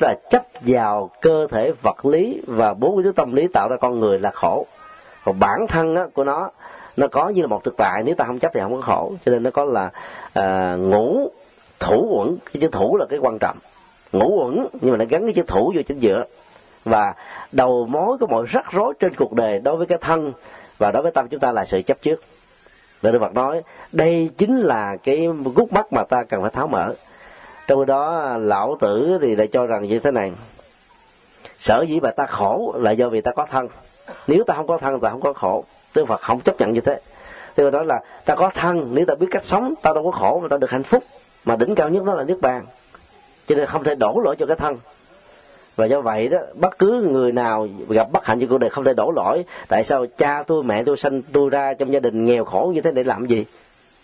[0.00, 3.76] là chấp vào cơ thể vật lý và bốn yếu tố tâm lý tạo ra
[3.80, 4.66] con người là khổ.
[5.24, 6.50] Còn bản thân á, của nó
[6.96, 9.12] nó có như là một thực tại nếu ta không chấp thì không có khổ.
[9.24, 9.90] Cho nên nó có là
[10.32, 11.30] à, ngũ
[11.80, 13.56] thủ uẩn cái chữ thủ là cái quan trọng.
[14.12, 16.24] Ngũ uẩn nhưng mà nó gắn cái chữ thủ vô chính giữa.
[16.84, 17.14] Và
[17.52, 20.32] đầu mối của mọi rắc rối trên cuộc đời đối với cái thân
[20.78, 22.22] và đối với tâm chúng ta là sự chấp trước.
[23.02, 26.94] Đức Phật nói đây chính là cái gút mắt mà ta cần phải tháo mở
[27.66, 30.32] trong đó, lão tử thì lại cho rằng như thế này.
[31.58, 33.68] Sở dĩ mà ta khổ là do vì ta có thân.
[34.26, 35.64] Nếu ta không có thân, ta không có khổ.
[35.94, 37.00] Đức Phật không chấp nhận như thế.
[37.54, 40.18] Tức Phật nói là ta có thân, nếu ta biết cách sống, ta đâu có
[40.18, 41.04] khổ mà ta được hạnh phúc.
[41.44, 42.66] Mà đỉnh cao nhất đó là niết bàn.
[43.46, 44.78] Cho nên không thể đổ lỗi cho cái thân.
[45.76, 48.84] Và do vậy đó, bất cứ người nào gặp bất hạnh trong cuộc đời không
[48.84, 49.44] thể đổ lỗi.
[49.68, 52.80] Tại sao cha tôi, mẹ tôi sanh tôi ra trong gia đình nghèo khổ như
[52.80, 53.44] thế để làm gì?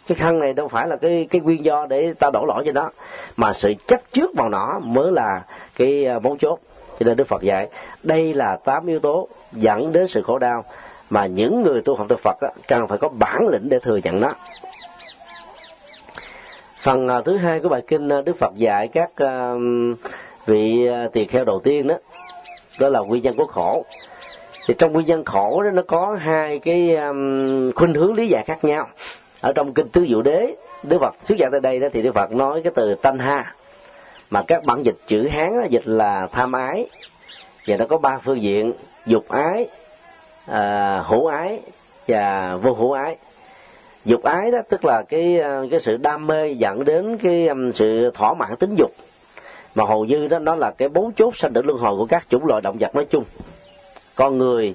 [0.06, 2.72] Cái khăn này đâu phải là cái cái nguyên do để ta đổ lỗi cho
[2.72, 2.90] nó.
[3.36, 5.42] Mà sự chấp trước vào nó mới là
[5.76, 6.58] cái à, mấu chốt.
[6.98, 7.68] Cho nên đức phật dạy
[8.02, 10.64] đây là tám yếu tố dẫn đến sự khổ đau.
[11.10, 13.96] Mà những người tu học từ phật á, cần phải có bản lĩnh để thừa
[13.96, 14.32] nhận nó.
[16.80, 19.10] Phần à, thứ hai của bài kinh à, đức phật dạy các
[20.46, 21.94] vị tỳ kheo đầu tiên đó
[22.80, 23.84] đó là nguyên nhân của khổ.
[24.68, 28.44] Thì trong nguyên nhân khổ đó nó có hai cái um, khuynh hướng lý giải
[28.46, 28.88] khác nhau
[29.46, 32.12] ở trong kinh tứ diệu đế đức phật xuất giảng tại đây đó thì đức
[32.14, 33.54] phật nói cái từ tanh ha.
[34.30, 36.86] Mà các bản dịch chữ hán đó, dịch là tham ái.
[37.66, 38.72] Và nó có ba phương diện
[39.06, 39.68] dục ái
[40.46, 41.60] à, hữu ái
[42.08, 43.16] và vô hữu ái.
[44.04, 47.72] Dục ái đó tức là cái à, cái sự đam mê dẫn đến cái um,
[47.72, 48.90] sự thỏa mãn tính dục.
[49.74, 52.26] Mà hầu như đó nó là cái bốn chốt sanh tử luân hồi của các
[52.30, 53.24] chủng loại động vật nói chung.
[54.14, 54.74] Con người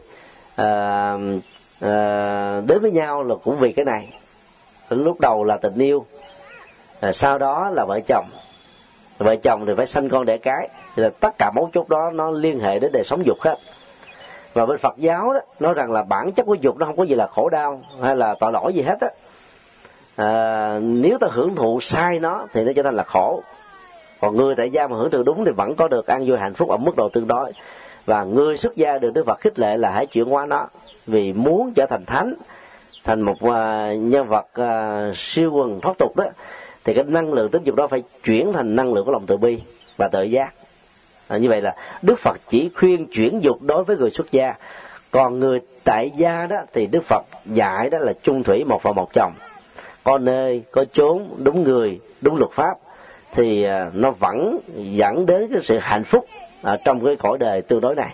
[0.55, 1.17] à,
[1.79, 4.07] à, đến với nhau là cũng vì cái này
[4.95, 6.06] lúc đầu là tình yêu
[6.99, 8.25] à, sau đó là vợ chồng.
[9.17, 10.69] Vợ chồng thì phải sanh con đẻ cái.
[10.95, 13.56] Thì là tất cả mấu chốt đó nó liên hệ đến đời sống dục hết.
[14.54, 17.04] Và bên Phật giáo đó nói rằng là bản chất của dục nó không có
[17.04, 19.10] gì là khổ đau hay là tội lỗi gì hết á.
[20.15, 23.43] À, nếu ta hưởng thụ sai nó thì nó trở thành là khổ.
[24.21, 26.54] Còn người tại gia mà hưởng thụ đúng thì vẫn có được an vui hạnh
[26.54, 27.51] phúc ở mức độ tương đối.
[28.06, 30.67] Và người xuất gia được Đức Phật khích lệ là hãy chuyển hóa nó
[31.08, 32.34] vì muốn trở thành thánh
[33.04, 33.52] thành một uh,
[34.00, 36.26] nhân vật uh, siêu quần thoát tục đó
[36.84, 39.38] thì cái năng lượng tính dục đó phải chuyển thành năng lượng của lòng từ
[39.38, 39.60] bi
[39.98, 40.54] và tự giác.
[41.28, 44.54] À, như vậy là đức phật chỉ khuyên chuyển dục đối với người xuất gia.
[45.12, 48.94] Còn người tại gia đó thì đức phật dạy đó là chung thủy một vợ
[48.94, 49.34] một chồng.
[50.04, 52.78] Có nơi có chốn đúng người đúng luật pháp
[53.34, 56.26] thì à, nó vẫn dẫn đến cái sự hạnh phúc
[56.62, 58.14] ở trong cái cõi đời tương đối này.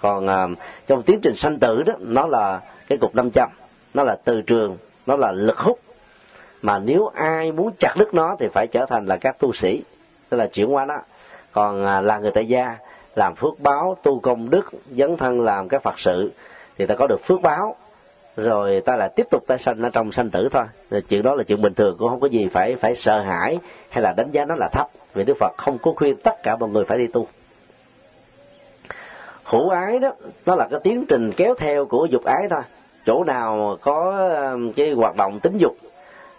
[0.00, 0.54] Còn
[0.86, 3.48] trong tiến trình sanh tử đó nó là cái cục 500
[3.96, 5.78] nó là từ trường, nó là lực hút.
[6.62, 9.82] Mà nếu ai muốn chặt đứt nó thì phải trở thành là các tu sĩ,
[10.28, 10.94] tức là chuyển qua nó
[11.52, 12.76] còn à, là người tại gia,
[13.14, 16.32] làm phước báo, tu công đức, dấn thân làm các phật sự,
[16.78, 17.76] thì ta có được phước báo.
[18.36, 20.64] Rồi ta lại tiếp tục ta sanh ở trong sanh tử thôi.
[21.08, 24.02] Chuyện đó là chuyện bình thường, cũng không có gì phải phải sợ hãi hay
[24.02, 24.88] là đánh giá nó là thấp.
[25.14, 27.26] Vì đức phật không có khuyên tất cả mọi người phải đi tu.
[29.44, 30.12] Hữu ái đó,
[30.46, 32.62] nó là cái tiến trình kéo theo của dục ái thôi
[33.06, 35.76] chỗ nào có um, cái hoạt động tính dục,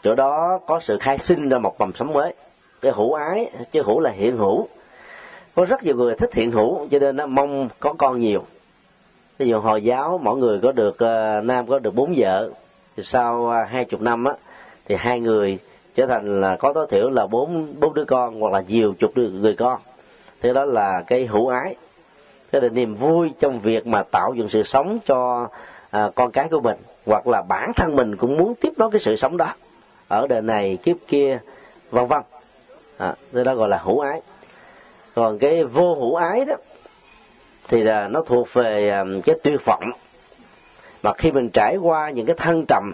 [0.03, 2.33] chỗ đó có sự khai sinh ra một mầm sống mới.
[2.81, 4.67] Cái hữu ái, chứ hữu là hiện hữu.
[5.55, 8.43] Có rất nhiều người thích hiện hữu, cho nên nó mong có con nhiều.
[9.37, 12.49] Ví dụ hồi giáo, mỗi người có được uh, nam có được bốn vợ,
[12.97, 14.33] thì sau uh, hai chục năm á,
[14.85, 15.57] thì hai người
[15.95, 19.11] trở thành là có tối thiểu là bốn bốn đứa con hoặc là nhiều chục
[19.15, 19.79] đứa, người con.
[20.41, 21.75] Thế đó là cái hữu ái.
[22.51, 25.47] Cái là niềm vui trong việc mà tạo dựng sự sống cho
[25.91, 29.01] à, con cái của mình hoặc là bản thân mình cũng muốn tiếp nối cái
[29.01, 29.53] sự sống đó.
[30.07, 31.39] Ở đời này kiếp kia
[31.89, 32.21] vân vân.
[32.97, 34.21] À, đó gọi là hữu ái.
[35.15, 36.55] Còn cái vô hữu ái đó
[37.67, 39.91] thì là nó thuộc về à, cái tuyệt vọng.
[41.03, 42.91] Mà khi mình trải qua những cái thăng trầm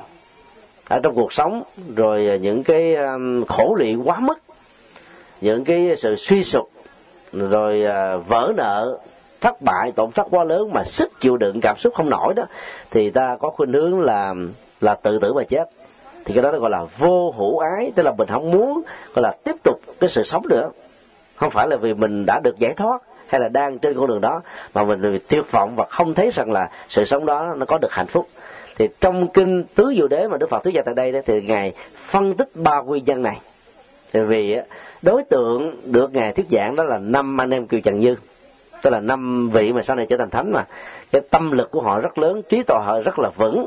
[0.90, 1.64] ở trong cuộc sống
[1.96, 4.40] rồi những cái à, khổ lụy quá mức
[5.42, 6.70] những cái sự suy sụp
[7.34, 8.98] rồi à, vỡ nợ
[9.44, 12.44] thất bại tổn thất quá lớn mà sức chịu đựng cảm xúc không nổi đó
[12.92, 14.34] thì ta có khuynh hướng là
[14.82, 15.70] là tự tử mà chết.
[16.26, 18.82] Thì cái đó gọi là vô hữu ái tức là mình không muốn
[19.14, 20.70] gọi là tiếp tục cái sự sống nữa.
[21.36, 24.22] Không phải là vì mình đã được giải thoát hay là đang trên con đường
[24.22, 24.42] đó
[24.74, 27.78] mà mình vì tuyệt vọng và không thấy rằng là sự sống đó nó có
[27.78, 28.28] được hạnh phúc.
[28.78, 31.42] Thì trong kinh tứ diệu đế mà đức phật thuyết giảng tại đây đó, thì
[31.42, 33.40] ngài phân tích ba nguyên nhân này.
[34.14, 34.58] Thì vì
[35.02, 38.16] đối tượng được ngài thuyết giảng đó là năm anh em kiều trần như
[38.84, 40.66] tức là năm vị mà sau này trở thành thánh mà.
[41.12, 43.66] Cái tâm lực của họ rất lớn trí tuệ họ rất là vững.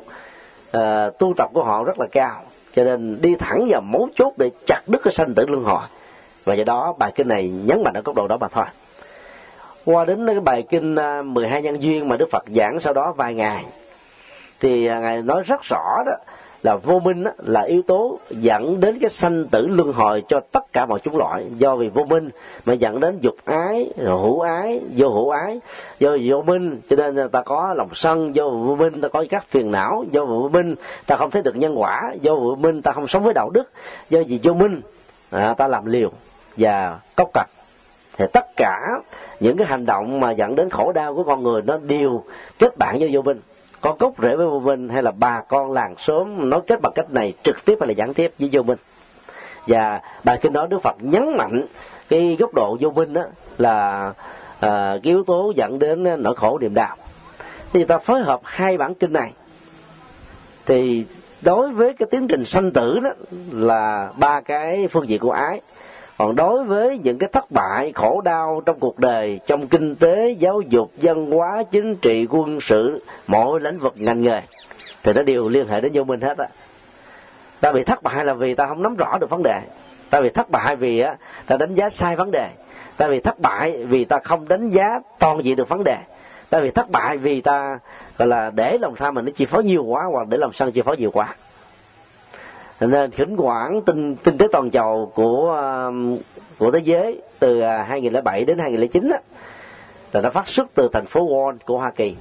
[0.72, 2.42] À, tu tập của họ rất là cao.
[2.74, 5.82] Cho nên đi thẳng vào mấu chốt để chặt đứt cái sanh tử luân hồi.
[6.44, 8.64] Và do đó bài kinh này nhấn mạnh ở góc độ đó mà thôi.
[9.84, 13.12] Qua đến cái bài kinh à, 12 nhân duyên mà Đức Phật giảng sau đó
[13.16, 13.64] vài ngày
[14.60, 16.16] thì à, ngài nói rất rõ đó
[16.66, 20.40] là vô minh đó, là yếu tố dẫn đến cái sanh tử luân hồi cho
[20.52, 21.44] tất cả mọi chúng loại.
[21.58, 22.30] Do vì vô minh
[22.64, 25.60] mà dẫn đến dục ái rồi hữu ái vô hữu ái.
[25.98, 28.36] Do vì vô minh cho nên ta có lòng sân.
[28.36, 30.04] Do vô minh ta có các phiền não.
[30.10, 30.74] Do vô minh
[31.06, 32.14] ta không thấy được nhân quả.
[32.20, 33.70] Do vô minh ta không sống với đạo đức.
[34.10, 34.80] Do vì vô minh
[35.30, 36.10] à, ta làm liều
[36.56, 37.46] và cốc cặt
[38.16, 39.00] thì tất cả
[39.40, 42.22] những cái hành động mà dẫn đến khổ đau của con người nó đều
[42.58, 43.40] kết bạn với vô minh
[43.86, 46.92] có cốt rễ với vô minh hay là bà con làng xóm nói kết bằng
[46.94, 48.78] cách này trực tiếp hay là gián tiếp với vô minh
[49.66, 51.66] và bài kinh đó đức phật nhấn mạnh
[52.08, 53.22] cái góc độ vô minh đó
[53.58, 54.12] là
[54.60, 56.96] à, cái yếu tố dẫn đến nỗi khổ niềm đạo
[57.72, 59.32] thì ta phối hợp hai bản kinh này.
[60.66, 61.04] Thì
[61.42, 63.10] đối với cái tiến trình sanh tử đó
[63.50, 65.60] là ba cái phương diện của ái
[66.18, 70.30] còn đối với những cái thất bại, khổ đau trong cuộc đời, trong kinh tế,
[70.30, 74.40] giáo dục, văn hóa, chính trị, quân sự, mọi lĩnh vực, ngành nghề,
[75.02, 76.48] thì nó đều liên hệ đến vô minh hết á.
[77.60, 79.60] Ta bị thất bại là vì ta không nắm rõ được vấn đề.
[80.10, 82.48] Ta bị thất bại vì á, ta đánh giá sai vấn đề.
[82.96, 85.98] Ta bị thất bại vì ta không đánh giá toàn diện được vấn đề.
[86.50, 87.78] Ta bị thất bại vì ta,
[88.18, 90.72] gọi là, để lòng tham mình nó chi phối nhiều quá hoặc để lòng sân
[90.72, 91.34] chi phối nhiều quá
[92.80, 96.18] nên khỉnh quản tinh tinh tế toàn cầu của um,
[96.58, 99.16] của thế giới từ à, 2007 đến 2009 đó
[100.12, 102.16] là nó phát xuất từ thành phố Wall của Hoa Kỳ.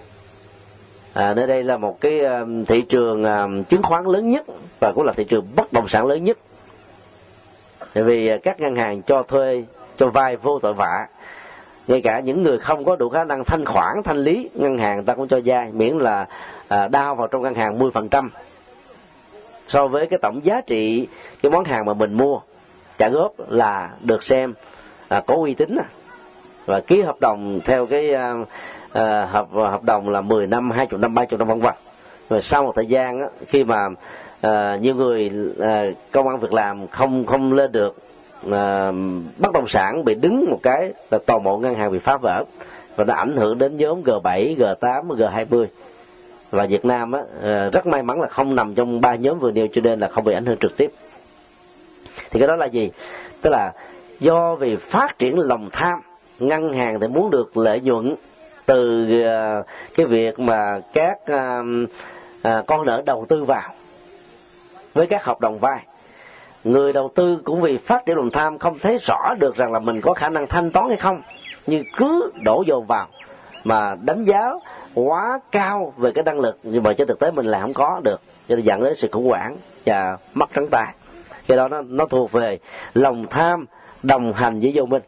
[1.14, 4.46] À, nơi đây là một cái um, thị trường um, chứng khoán lớn nhất
[4.82, 6.38] và cũng là thị trường bất động sản lớn nhất.
[7.94, 9.64] Tại vì à, các ngân hàng cho thuê
[9.98, 11.08] cho vay vô tội vạ.
[11.88, 15.06] Ngay cả những người không có đủ khả năng thanh khoản thanh lý ngân hàng
[15.06, 15.72] ta cũng cho vay.
[15.72, 16.28] Miễn là
[16.68, 18.30] à, đao vào trong ngân hàng 10%
[19.68, 21.08] so với cái tổng giá trị
[21.44, 22.40] cái món hàng mà mình mua
[22.98, 24.54] trả góp là được xem
[25.08, 25.88] à, có uy tín à.
[26.66, 28.34] và ký hợp đồng theo cái à,
[28.94, 31.74] à, hợp hợp đồng là 10 năm, 20 năm, 30 năm vân vân.
[32.30, 33.88] Rồi sau một thời gian á, khi mà
[34.42, 37.98] à, nhiều người à, công an việc làm không không lên được
[38.52, 38.92] à,
[39.38, 42.44] bất động sản bị đứng một cái là toàn bộ ngân hàng bị phá vỡ
[42.96, 45.66] và nó ảnh hưởng đến nhóm G7, G8, G20
[46.52, 49.52] và Việt Nam á, ờ, rất may mắn là không nằm trong ba nhóm vừa
[49.52, 50.92] nêu cho nên là không bị ảnh hưởng trực tiếp.
[52.32, 52.92] Thì cái đó là gì?
[53.42, 53.74] Tức là
[54.20, 56.00] do vì phát triển lòng tham
[56.40, 58.16] ngân hàng thì muốn được lợi nhuận
[58.66, 59.64] từ ờ,
[59.96, 61.18] cái việc mà các
[62.44, 63.70] ờ, con nợ đầu tư vào
[64.94, 65.86] với các hợp đồng vay.
[66.64, 69.80] Người đầu tư cũng vì phát triển lòng tham không thấy rõ được rằng là
[69.80, 71.22] mình có khả năng thanh toán hay không
[71.68, 73.08] nhưng cứ đổ dồn vào
[73.66, 74.52] mà đánh giá
[74.94, 78.02] quá cao về cái năng lực nhưng mà trên thực tế mình là không có
[78.04, 78.22] được.
[78.50, 80.94] Cho nên dẫn đến sự khủng hoảng và mất trắng tay.
[81.48, 82.60] Cái đó nó nó thuộc về
[82.94, 83.66] lòng tham
[84.04, 85.02] đồng hành với vô minh.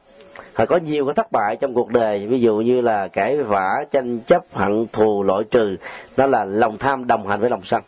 [0.54, 3.86] Phải có nhiều cái thất bại trong cuộc đời ví dụ như là cãi vã
[3.91, 5.76] tranh chấp hận thù loại trừ.
[6.17, 7.82] Đó là lòng tham đồng hành với lòng sân.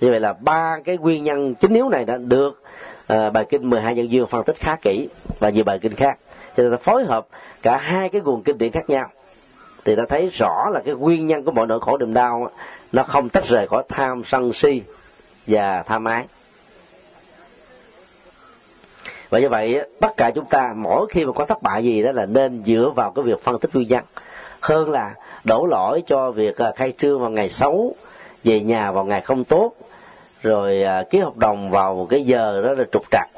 [0.00, 2.62] Như vậy là ba cái nguyên nhân chính yếu này đã được
[3.12, 6.18] uh, bài kinh 12 nhân duyên phân tích khá kỹ và nhiều bài kinh khác.
[6.56, 7.26] Cho nên ta phối hợp
[7.62, 9.10] cả hai cái nguồn kinh điển khác nhau
[9.86, 12.50] thì ta thấy rõ là cái nguyên nhân của mọi nỗi khổ niềm đau
[12.92, 14.82] nó không tách rời khỏi tham sân si
[15.46, 16.24] và tham ái.
[19.30, 22.12] Và như vậy tất cả chúng ta, mỗi khi mà có thất bại gì đó
[22.12, 24.04] là nên dựa vào cái việc phân tích nguyên nhân.
[24.60, 27.94] Hơn là đổ lỗi cho việc à, khai trương vào ngày xấu,
[28.44, 29.72] về nhà vào ngày không tốt,
[30.42, 33.28] rồi à, ký hợp đồng vào một cái giờ đó là trục trặc,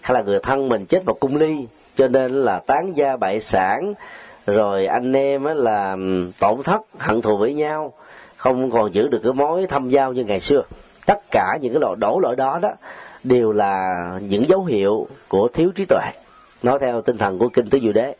[0.00, 3.40] hay là người thân mình chết vào cung ly, cho nên là tán gia bại
[3.40, 3.94] sản
[4.46, 5.96] rồi anh em là
[6.40, 7.92] tổn thất hận thù với nhau
[8.36, 10.62] không còn giữ được cái mối thâm giao như ngày xưa.
[11.06, 12.72] Tất cả những cái lỗi đổ lỗi đó đó
[13.24, 16.10] đều là những dấu hiệu của thiếu trí tuệ.
[16.62, 18.14] Nói theo tinh thần của kinh tứ diệu đế.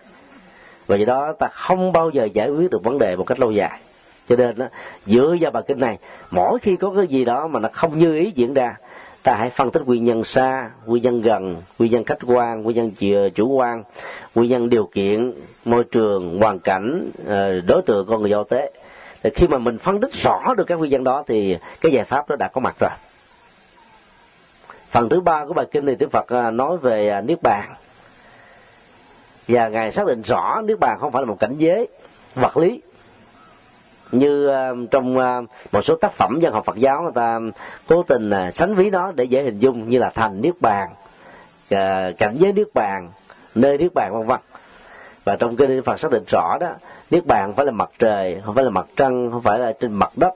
[0.86, 3.50] Và do đó ta không bao giờ giải quyết được vấn đề một cách lâu
[3.50, 3.80] dài.
[4.28, 4.66] Cho nên đó,
[5.06, 5.98] dựa vào bài kinh này
[6.30, 8.76] mỗi khi có cái gì đó mà nó không như ý diễn ra
[9.24, 12.76] ta hãy phân tích nguyên nhân xa nguyên nhân gần nguyên nhân khách quan nguyên
[12.76, 12.90] nhân
[13.30, 13.82] chủ quan
[14.34, 15.32] nguyên nhân điều kiện
[15.64, 18.72] môi trường hoàn cảnh ờ, đối tượng con người giao tế.
[19.22, 22.04] Thì khi mà mình phân tích rõ được các nguyên nhân đó thì cái giải
[22.04, 22.90] pháp đó đã có mặt rồi.
[24.90, 27.74] Phần thứ ba của bài kinh này, đức phật ờ, nói về ờ, niết bàn.
[29.48, 31.88] Và ngài xác định rõ niết bàn không phải là một cảnh giới
[32.34, 32.80] vật lý
[34.18, 37.40] như ờ, trong ờ, một số tác phẩm dân học Phật giáo người ta
[37.88, 40.88] cố tình ờ, sánh ví nó để dễ hình dung như là thành niết bàn
[42.18, 43.10] cảnh giới niết bàn,
[43.54, 44.40] nơi niết bàn vân vân.
[45.24, 46.68] Và trong kinh Phật xác định rõ đó,
[47.10, 49.92] niết bàn phải là mặt trời, không phải là mặt trăng, không phải là trên
[49.92, 50.34] mặt đất,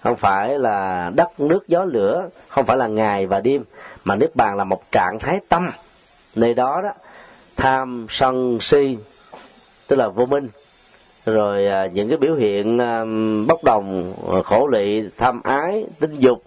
[0.00, 3.64] không phải là đất, nước, gió, lửa, không phải là ngày và đêm,
[4.04, 5.70] mà niết bàn là một trạng thái tâm.
[6.34, 6.90] Nơi đó đó,
[7.56, 8.98] tham, sân, si,
[9.86, 10.48] tức là vô minh
[11.30, 13.04] rồi à, những cái biểu hiện à,
[13.46, 14.14] bốc đồng
[14.44, 16.42] khổ lị tham ái tính dục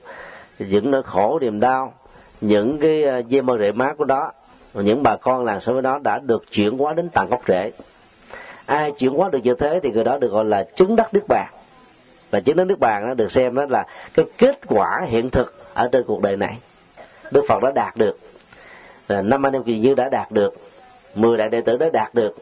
[0.60, 1.94] những nỗi khổ niềm đau
[2.42, 4.32] những cái à, dê mơ rễ mát của đó
[4.74, 7.72] những bà con làng xóm với đó đã được chuyển hóa đến tận gốc rễ.
[8.66, 11.24] Ai chuyển hóa được như thế thì người đó được gọi là chứng đắc đức
[11.28, 11.54] bàn.
[12.32, 15.56] Và chứng đắc đức bàn nó được xem đó là cái kết quả hiện thực
[15.74, 16.58] ở trên cuộc đời này.
[17.32, 18.20] Đức phật đã đạt được.
[19.08, 20.54] À, năm anh em kỳ như đã đạt được.
[21.16, 22.36] Mười đại đệ tử đã đạt được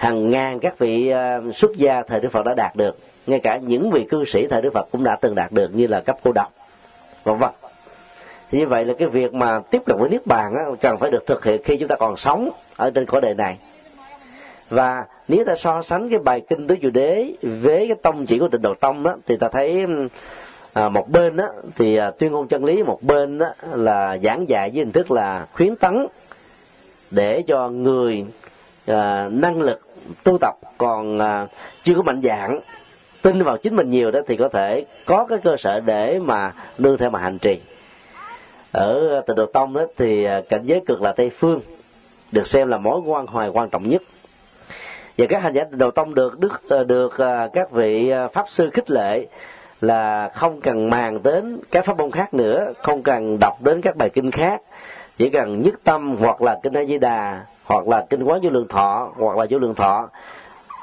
[0.00, 2.98] hàng ngàn các vị ờ, xuất gia thời đức phật đã đạt được.
[3.26, 5.86] Ngay cả những vị cư sĩ thời đức phật cũng đã từng đạt được như
[5.86, 6.52] là cấp cô độc
[7.24, 7.50] vân vân.
[8.50, 11.10] Thì như vậy là cái việc mà tiếp cận với niết bàn á, cần phải
[11.10, 13.56] được thực hiện khi chúng ta còn sống ở trên cõi đời này.
[14.70, 18.38] Và nếu ta so sánh cái bài kinh tứ diệu đế với cái tông chỉ
[18.38, 19.86] của tịnh độ tông đó thì ta thấy
[20.72, 24.48] à, một bên đó thì à, tuyên ngôn chân lý một bên đó là giảng
[24.48, 26.06] dạy với hình thức là khuyến tấn
[27.10, 28.24] để cho người
[28.86, 29.80] à, năng lực
[30.24, 31.46] tu tập còn à,
[31.82, 32.60] chưa có mạnh dạng
[33.22, 36.52] tin vào chính mình nhiều đó thì có thể có cái cơ sở để mà
[36.78, 37.60] nương theo mà hành trì.
[38.72, 41.60] Ở à, tịnh độ tông đó thì à, cảnh giới cực là tây phương
[42.32, 44.02] được xem là mối quan hoài quan trọng nhất.
[45.18, 47.12] Và các hành giả tịnh độ tông được đức à, được
[47.52, 49.26] các vị pháp sư khích lệ
[49.80, 53.96] là không cần màng đến các pháp môn khác nữa không cần đọc đến các
[53.96, 54.62] bài kinh khác
[55.18, 58.50] chỉ cần nhất tâm hoặc là kinh a di đà hoặc là kinh quán vô
[58.50, 60.08] lượng thọ, hoặc là vô lượng thọ.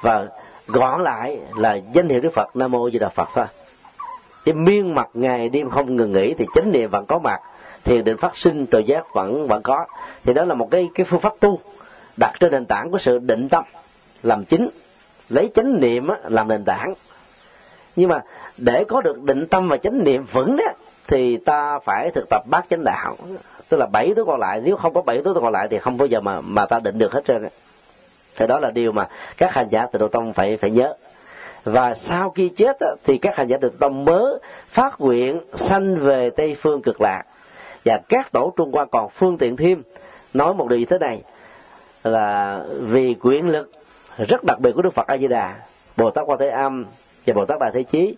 [0.02, 0.28] Và
[0.67, 3.45] gọn lại là danh hiệu đức phật, nam mô di đà phật thôi.
[4.45, 7.39] Cái miên mặt ngày đêm không ngừng nghỉ thì chánh niệm vẫn có mặt
[7.84, 9.86] thiền định phát sinh tự giác vẫn vẫn có.
[10.26, 11.60] Thì đó là một cái cái phương pháp tu
[12.18, 13.64] đặt trên nền tảng của sự định tâm,
[14.24, 14.70] làm chính,
[15.30, 16.93] lấy chánh niệm làm nền tảng.
[17.95, 18.24] Nhưng mà
[18.57, 20.66] để có được định tâm và chánh niệm vững đó
[21.07, 23.16] thì ta phải thực tập bát chánh đạo
[23.70, 25.97] tức là bảy thứ còn lại, nếu không có bảy thứ còn lại thì không
[25.97, 27.47] bao giờ mà mà ta định được hết trơn
[28.36, 29.07] thì đó là điều mà
[29.38, 30.93] các hành giả từ độ tông phải phải nhớ.
[31.63, 36.30] Và sau khi chết thì các hành giả từ tông mới phát nguyện sanh về
[36.30, 37.24] tây phương cực lạc.
[37.86, 39.84] Và các tổ trung hoa còn phương tiện thêm,
[40.34, 41.22] nói một điều như thế này,
[42.03, 43.72] là vì quyền lực
[44.18, 45.55] rất đặc biệt của đức phật a di đà
[45.97, 46.86] bồ tát quan thế âm
[47.26, 48.15] và bồ tát đại thế chí,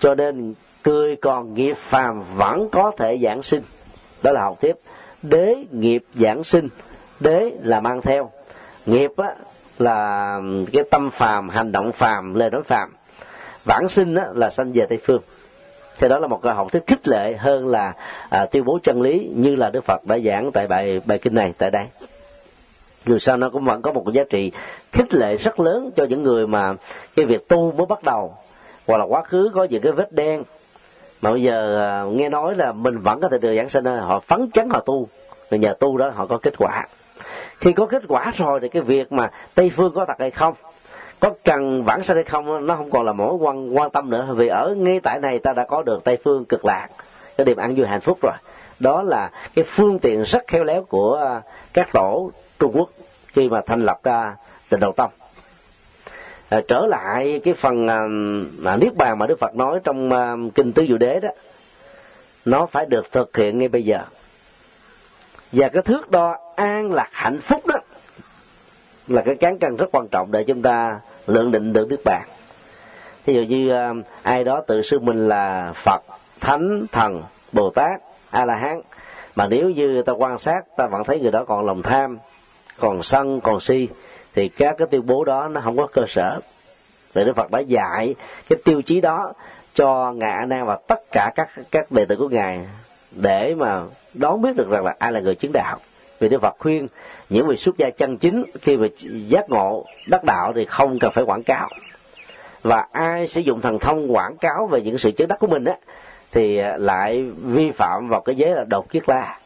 [0.00, 3.62] cho nên cười còn nghiệp phàm vẫn có thể giảng sinh
[4.22, 4.76] đó là học tiếp.
[5.22, 6.68] Đế nghiệp giảng sinh.
[7.20, 8.30] Đế là mang theo.
[8.86, 9.34] Nghiệp á,
[9.78, 10.40] là
[10.72, 12.92] cái tâm phàm hành động phàm lời nói phàm.
[13.64, 15.22] Vãng sinh á, là sanh về tây phương.
[15.98, 17.92] Thì đó là một cái học thuyết khích lệ hơn là
[18.30, 21.34] à, tuyên bố chân lý như là đức phật đã giảng tại bài bài kinh
[21.34, 21.86] này tại đây.
[23.06, 24.52] Dù sao nó cũng vẫn có một cái giá trị
[24.92, 26.74] khích lệ rất lớn cho những người mà
[27.16, 28.34] cái việc tu mới bắt đầu.
[28.86, 30.42] Hoặc là quá khứ có những cái vết đen
[31.22, 34.20] mà bây giờ à, nghe nói là mình vẫn có thể được giảng sinh họ
[34.20, 35.08] phấn chấn họ tu.
[35.50, 36.86] Và nhờ tu đó họ có kết quả.
[37.60, 40.54] Khi có kết quả rồi thì cái việc mà tây phương có thật hay không,
[41.20, 44.28] có cần vãng sanh hay không nó không còn là mối quan quan tâm nữa.
[44.36, 46.88] Vì ở ngay tại này ta đã có được tây phương cực lạc,
[47.36, 48.34] cái niềm ăn vui hạnh phúc rồi.
[48.80, 51.42] Đó là cái phương tiện rất khéo léo của à,
[51.72, 52.90] các tổ trung quốc
[53.26, 54.36] khi mà thành lập ra
[54.68, 55.10] tịnh độ tông
[56.50, 58.00] à, trở lại cái phần à,
[58.64, 61.28] à, niết bàn mà đức phật nói trong à, kinh tứ diệu đế đó
[62.44, 64.00] nó phải được thực hiện ngay bây giờ.
[65.52, 67.76] Và cái thước đo an lạc hạnh phúc đó
[69.08, 72.22] là cái cán cân rất quan trọng để chúng ta lượng định được niết bàn.
[73.26, 73.92] Thí dụ như à,
[74.22, 76.02] ai đó tự xưng mình là phật
[76.40, 77.22] thánh thần
[77.52, 78.80] bồ tát a la hán
[79.36, 82.18] mà nếu như ta quan sát ta vẫn thấy người đó còn lòng tham
[82.78, 83.88] còn sân còn si
[84.34, 86.40] thì các cái tuyên bố đó nó không có cơ sở.
[87.12, 88.14] Vì đức phật đã dạy
[88.48, 89.32] cái tiêu chí đó
[89.74, 92.66] cho ngài a nan và tất cả các các đệ tử của ngài
[93.10, 93.82] để mà
[94.14, 95.78] đón biết được rằng là ai là người chứng đạo.
[96.18, 96.88] Vì đức phật khuyên
[97.28, 101.12] những vị xuất gia chân chính khi mà giác ngộ đắc đạo thì không cần
[101.12, 101.68] phải quảng cáo.
[102.62, 105.64] Và ai sử dụng thần thông quảng cáo về những sự chứng đắc của mình
[105.64, 105.74] á,
[106.32, 109.38] thì lại vi phạm vào cái giới là đột kiết la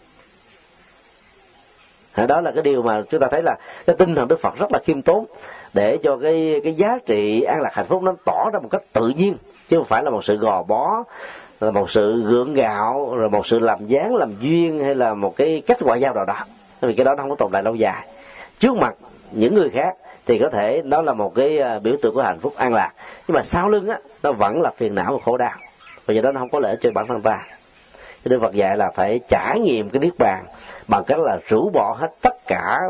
[2.16, 3.56] đó là cái điều mà chúng ta thấy là
[3.86, 5.26] cái tinh thần đức phật rất là khiêm tốn
[5.74, 8.82] để cho cái cái giá trị an lạc hạnh phúc nó tỏ ra một cách
[8.92, 9.36] tự nhiên,
[9.68, 11.04] chứ không phải là một sự gò bó,
[11.60, 15.36] là một sự gượng gạo, rồi một sự làm dáng, làm duyên hay là một
[15.36, 16.36] cái cách ngoại giao nào đó.
[16.80, 18.06] Vì cái đó nó không có tồn tại lâu dài.
[18.58, 18.94] Trước mặt
[19.32, 19.96] những người khác
[20.26, 22.92] thì có thể đó là một cái à, biểu tượng của hạnh phúc an lạc,
[23.28, 25.54] nhưng mà sau lưng á, nó vẫn là phiền não và khổ đau.
[26.06, 27.46] Và do đó nó không có lợi cho bản thân ta.
[28.24, 30.44] Cho nên Phật dạy là phải trải nghiệm cái niết bàn
[30.88, 32.80] bằng cách là rũ bỏ hết tất cả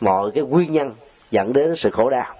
[0.00, 0.94] mọi cái nguyên nhân
[1.30, 2.34] dẫn đến sự khổ đau.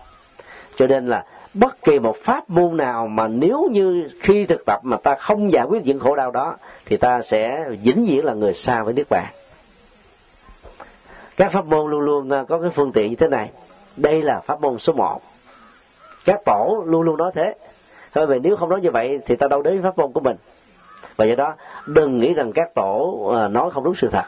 [0.77, 1.25] Cho nên là
[1.55, 5.53] bất kỳ một pháp môn nào mà nếu như khi thực tập mà ta không
[5.53, 8.95] giải quyết những khổ đau đó, thì ta sẽ vĩnh viễn là người xa với
[8.95, 9.33] nước bạn
[11.37, 13.51] các pháp môn luôn luôn à, có cái phương tiện như thế này.
[13.97, 15.21] Đây là pháp môn số một.
[16.25, 17.55] Các tổ luôn luôn nói thế.
[18.15, 20.37] Thôi vì nếu không nói như vậy thì ta đâu đến pháp môn của mình.
[21.17, 21.55] Và do đó,
[21.87, 24.25] đừng nghĩ rằng các tổ à, nói không đúng sự thật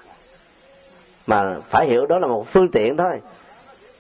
[1.29, 3.21] mà phải hiểu đó là một phương tiện thôi.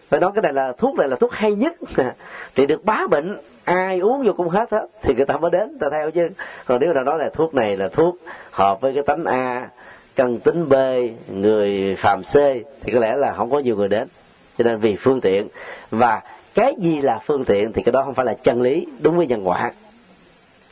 [0.08, 1.74] Phải nói cái này là thuốc này là thuốc hay nhất.
[2.54, 5.78] Thì được bá bệnh, ai uống vô cũng hết hết thì người ta mới đến,
[5.78, 6.28] ta theo chứ.
[6.64, 8.16] Còn nếu nào nói là thuốc này là thuốc
[8.50, 9.68] hợp với cái tánh a
[10.16, 10.74] cần tính b,
[11.28, 12.34] người phàm c,
[12.80, 14.08] thì có lẽ là không có nhiều người đến.
[14.58, 15.48] Cho nên vì phương tiện.
[15.90, 16.22] Và
[16.54, 19.26] cái gì là phương tiện thì cái đó không phải là chân lý, đúng với
[19.26, 19.72] nhân quả.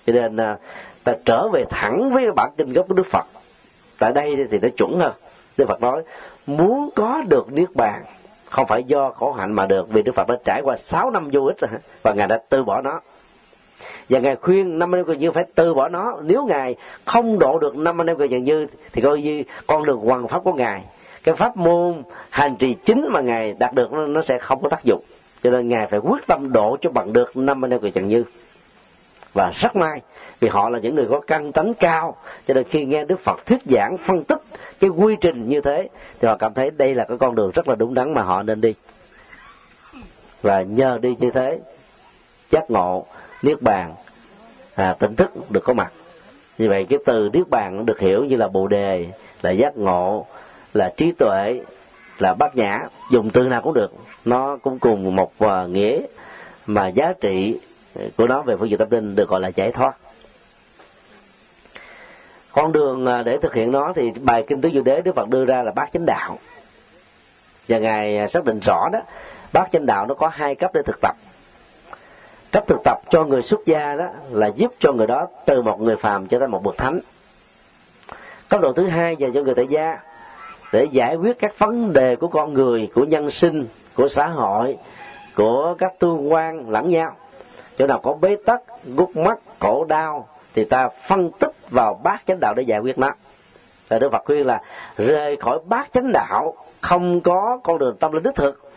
[0.06, 0.56] Cho nên à,
[1.04, 3.24] ta trở về thẳng với bản kinh gốc của đức phật.
[3.98, 5.12] Tại đây thì nó chuẩn hơn
[5.58, 6.02] đức phật nói
[6.46, 8.04] muốn có được niết bàn
[8.50, 11.28] không phải do khổ hạnh mà được vì đức phật đã trải qua 6 năm
[11.32, 11.70] vô ích rồi
[12.02, 13.00] và ngài đã từ bỏ nó.
[14.08, 16.18] Và ngài khuyên năm anh em như phải từ bỏ nó.
[16.22, 19.98] Nếu ngài không độ được năm anh em cần như thì coi như con đường
[19.98, 20.84] hoàn pháp của ngài
[21.24, 24.68] cái pháp môn hành trì chính mà ngài đạt được nó, nó sẽ không có
[24.68, 25.02] tác dụng.
[25.42, 28.24] Cho nên ngài phải quyết tâm độ cho bằng được năm anh em cần như
[29.36, 30.00] và rất may
[30.40, 32.16] vì họ là những người có căn tánh cao
[32.48, 34.42] cho nên khi nghe đức phật thuyết giảng phân tích
[34.80, 35.88] cái quy trình như thế
[36.20, 38.42] thì họ cảm thấy đây là cái con đường rất là đúng đắn mà họ
[38.42, 38.74] nên đi.
[40.42, 41.60] Và nhờ đi như thế
[42.50, 43.06] giác ngộ
[43.42, 43.94] niết bàn
[44.74, 45.92] à, tỉnh thức được có mặt.
[46.58, 49.06] Như vậy cái từ niết bàn được hiểu như là bồ đề
[49.42, 50.26] là giác ngộ
[50.74, 51.60] là trí tuệ
[52.18, 52.80] là bát nhã
[53.10, 53.92] dùng từ nào cũng được.
[54.24, 56.00] Nó cũng cùng một uh, nghĩa
[56.66, 57.60] mà giá trị
[58.16, 59.96] của nó về phương diện tâm linh được gọi là giải thoát.
[62.52, 65.28] Con đường à, để thực hiện nó thì bài kinh tứ diệu đế đức phật
[65.28, 66.38] đưa ra là bát chánh đạo.
[67.68, 69.00] Và ngài à, xác định rõ đó,
[69.52, 71.16] bát chánh đạo nó có hai cấp để thực tập.
[72.52, 75.80] Cấp thực tập cho người xuất gia đó là giúp cho người đó từ một
[75.80, 77.00] người phàm cho tới một bậc thánh.
[78.48, 79.98] Cấp độ thứ hai dành cho người tại gia
[80.72, 84.76] để giải quyết các vấn đề của con người, của nhân sinh, của xã hội,
[85.34, 87.16] của các tương quan lẫn nhau
[87.78, 92.22] chỗ nào có bế tắc, gút mắt khổ đau, thì ta phân tích vào bát
[92.26, 93.12] chánh đạo để giải quyết nó.
[93.90, 94.62] Rồi đức phật khuyên là,
[94.96, 98.70] rời khỏi bát chánh đạo, không có con đường tâm linh đích thực.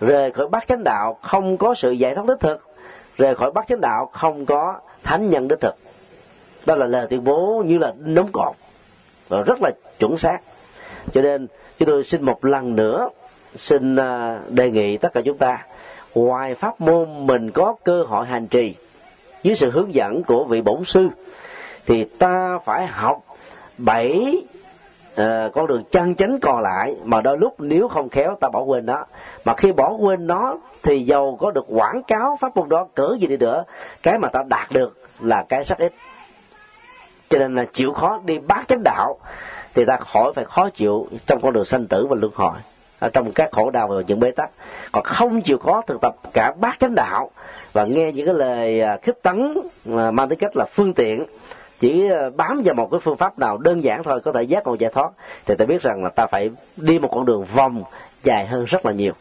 [0.00, 2.60] Rời khỏi bát chánh đạo, không có sự giải thoát đích thực.
[3.18, 5.74] Rời khỏi bát chánh đạo, không có thánh nhân đích thực.
[6.66, 8.54] Đó là lời tuyên bố như là nóng cột
[9.28, 10.38] và rất là chuẩn xác.
[11.12, 11.46] Cho nên,
[11.78, 13.08] chúng tôi xin một lần nữa
[13.56, 15.66] xin à, đề nghị tất cả chúng ta
[16.14, 18.74] ngoài pháp môn mình có cơ hội hành trì
[19.42, 21.08] dưới sự hướng dẫn của vị bổn sư
[21.86, 23.24] thì ta phải học
[23.78, 24.42] bảy
[25.12, 26.96] uh, con đường chân chánh còn lại.
[27.04, 29.04] Mà đôi lúc nếu không khéo ta bỏ quên nó.
[29.44, 33.16] Mà khi bỏ quên nó thì dầu có được quảng cáo pháp môn đó cỡ
[33.20, 33.64] gì đi nữa
[34.02, 35.92] cái mà ta đạt được là cái rất ít.
[37.28, 39.18] Cho nên là chịu khó đi bát chánh đạo
[39.74, 42.58] thì ta khỏi phải khó chịu trong con đường sanh tử và luân hồi
[43.04, 44.50] ở trong các khổ đau và những bế tắc.
[44.92, 47.30] Còn không chịu khó thực tập cả bát chánh đạo
[47.72, 49.54] và nghe những cái lời à, khích tấn
[49.96, 51.26] à, mang tính cách là phương tiện.
[51.80, 54.66] Chỉ à, bám vào một cái phương pháp nào đơn giản thôi, có thể giác
[54.66, 55.10] ngộ, giải thoát.
[55.46, 57.82] Thì ta biết rằng là ta phải đi một con đường vòng
[58.22, 59.12] dài hơn rất là nhiều.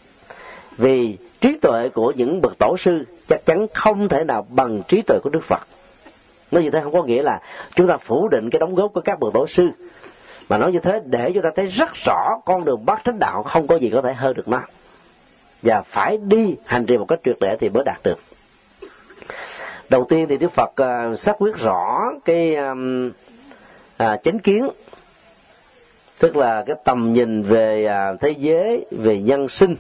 [0.77, 5.01] Vì trí tuệ của những bậc tổ sư chắc chắn không thể nào bằng trí
[5.01, 5.61] tuệ của đức phật.
[6.51, 7.41] Nói như thế không có nghĩa là
[7.75, 9.63] chúng ta phủ định cái đóng góp của các bậc tổ sư
[10.49, 13.43] mà nói như thế để chúng ta thấy rất rõ con đường bắt chánh đạo
[13.43, 14.61] không có gì có thể hơn được nó.
[15.61, 18.19] Và phải đi hành trì một cách tuyệt để thì mới đạt được.
[19.89, 23.11] Đầu tiên thì đức phật uh, xác quyết rõ cái um,
[23.97, 24.69] à, chánh kiến.
[26.19, 29.75] Tức là cái tầm nhìn về à, thế giới về nhân sinh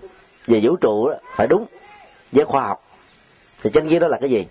[0.47, 1.65] về vũ trụ đó, phải đúng.
[2.31, 2.83] Với khoa học.
[3.63, 4.45] Thì chánh kiến đó là cái gì?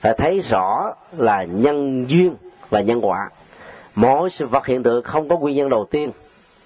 [0.00, 2.34] Phải thấy rõ là nhân duyên
[2.70, 3.30] và nhân quả
[3.94, 6.12] mỗi sự vật hiện tượng không có nguyên nhân đầu tiên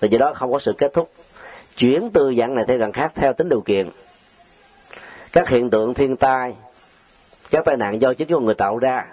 [0.01, 1.11] từ do đó không có sự kết thúc.
[1.76, 3.91] Chuyển từ dạng này theo dạng khác theo tính điều kiện.
[5.33, 6.55] Các hiện tượng thiên tai,
[7.51, 9.07] các tai nạn do chính con người tạo ra,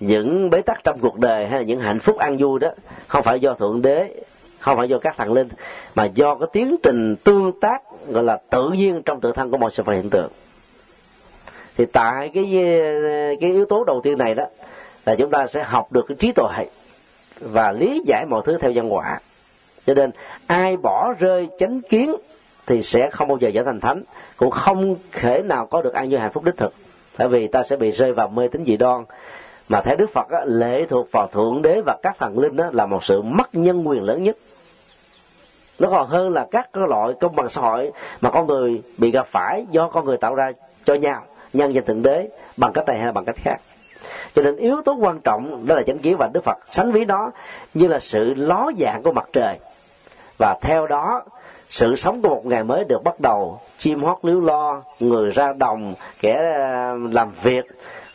[0.00, 2.70] những bế tắc trong cuộc đời hay là những hạnh phúc an vui đó,
[3.06, 4.22] không phải do thượng đế,
[4.58, 5.48] không phải do các thần linh,
[5.94, 9.58] mà do cái tiến trình tương tác, gọi là tự nhiên trong tự thân của
[9.58, 10.30] mọi sự vật hiện tượng.
[11.76, 12.44] Thì tại cái
[13.40, 14.44] cái yếu tố đầu tiên này đó,
[15.06, 16.66] là chúng ta sẽ học được cái trí tuệ
[17.40, 19.20] và lý giải mọi thứ theo văn quả
[19.86, 20.10] cho nên
[20.46, 22.14] ai bỏ rơi chánh kiến
[22.66, 24.02] thì sẽ không bao giờ trở thành thánh
[24.36, 26.74] cũng không thể nào có được an vui hạnh phúc đích thực.
[27.16, 29.04] Tại vì ta sẽ bị rơi vào mê tín dị đoan
[29.68, 32.70] mà theo đức phật á, lệ thuộc vào thượng đế và các thần linh á,
[32.72, 34.36] là một sự mất nhân quyền lớn nhất.
[35.78, 39.10] Nó còn hơn là các cái loại công bằng xã hội mà con người bị
[39.10, 40.52] gặp phải do con người tạo ra
[40.84, 41.22] cho nhau
[41.52, 43.60] nhân danh thượng đế bằng cách này hay là bằng cách khác
[44.34, 47.04] cho nên yếu tố quan trọng đó là chánh kiến và đức phật sánh ví
[47.04, 47.30] nó
[47.74, 49.58] như là sự ló dạng của mặt trời.
[50.38, 51.22] Và theo đó,
[51.70, 53.60] sự sống của một ngày mới được bắt đầu.
[53.78, 57.64] Chim hót líu lo, người ra đồng, kẻ ờ, làm việc,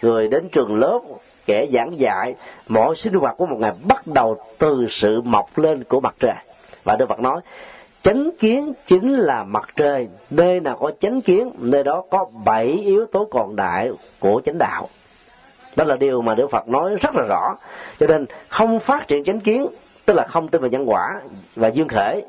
[0.01, 0.99] người đến trường lớp,
[1.45, 2.35] kẻ giảng dạy.
[2.67, 6.35] Mọi sinh hoạt của một ngày bắt đầu từ sự mọc lên của mặt trời.
[6.83, 7.41] Và đức phật nói,
[8.03, 10.07] chánh kiến chính là mặt trời.
[10.29, 14.57] Nơi nào có chánh kiến, nơi đó có bảy yếu tố còn đại của chánh
[14.57, 14.89] đạo
[15.75, 17.55] đó là điều mà đức phật nói rất là rõ.
[17.99, 19.67] Cho nên không phát triển chánh kiến
[20.05, 21.21] tức là không tin vào nhân quả
[21.55, 22.23] và duyên khởi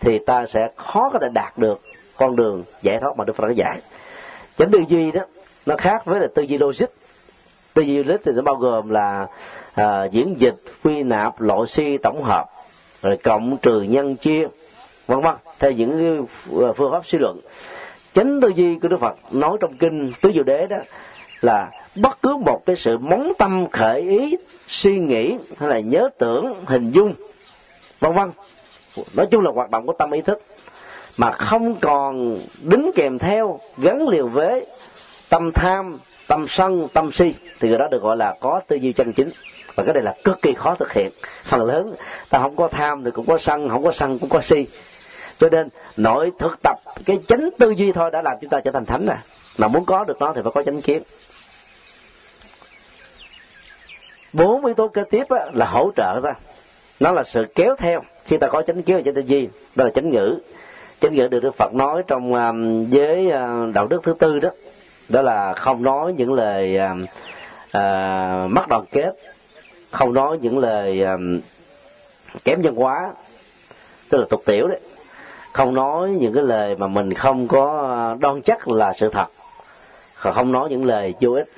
[0.00, 1.80] thì ta sẽ khó có thể đạt được
[2.16, 3.80] con đường giải thoát mà đức phật đã dạy.
[4.58, 5.20] Chánh tư duy đó
[5.66, 6.86] nó khác với là tư duy logic.
[7.74, 9.26] Tư duy logic thì nó bao gồm là
[9.74, 12.46] à, diễn dịch quy nạp lộ suy tổng hợp
[13.02, 14.48] rồi cộng trừ nhân chia
[15.06, 17.40] vân vân theo những à, phương pháp suy luận.
[18.14, 20.76] Chánh tư duy của đức phật nói trong kinh tứ diệu đế đó
[21.40, 21.70] là
[22.00, 24.36] bất cứ một cái sự móng tâm khởi ý,
[24.66, 27.14] suy nghĩ hay là nhớ tưởng, hình dung,
[28.00, 28.30] vân vân.
[29.14, 30.42] Nói chung là hoạt động của tâm ý thức.
[31.16, 34.66] Mà không còn đính kèm theo, gắn liền với
[35.28, 38.92] tâm tham, tâm sân, tâm si, thì người đó được gọi là có tư duy
[38.92, 39.30] chân chính.
[39.74, 41.10] Và cái này là cực kỳ khó thực hiện,
[41.44, 41.94] phần lớn.
[42.30, 44.66] Ta không có tham thì cũng có sân, không có sân cũng có si.
[45.38, 48.70] Cho nên, nội thực tập, cái chánh tư duy thôi đã làm chúng ta trở
[48.70, 49.16] thành thánh rồi.
[49.58, 51.02] Mà muốn có được nó thì phải có chánh kiến
[54.32, 56.34] bốn yếu tố kế tiếp là hỗ trợ ta
[57.00, 58.02] nó là sự kéo theo.
[58.24, 60.38] Khi ta có chánh kiến và chánh tư duy đó là chánh ngữ.
[61.00, 64.50] Chánh ngữ được đức phật nói trong um, giới uh, đạo đức thứ tư đó.
[65.08, 67.08] Đó là không nói những lời um, uh,
[67.68, 69.12] uh, mất đoàn kết
[69.90, 71.40] không nói những lời um,
[72.44, 73.12] kém nhân hóa
[74.08, 74.80] tức là tục tiểu đấy.
[75.52, 77.64] Không nói những cái lời mà mình không có
[78.14, 79.26] uh, đoan chắc là sự thật.
[80.14, 81.48] Không nói những lời vô ích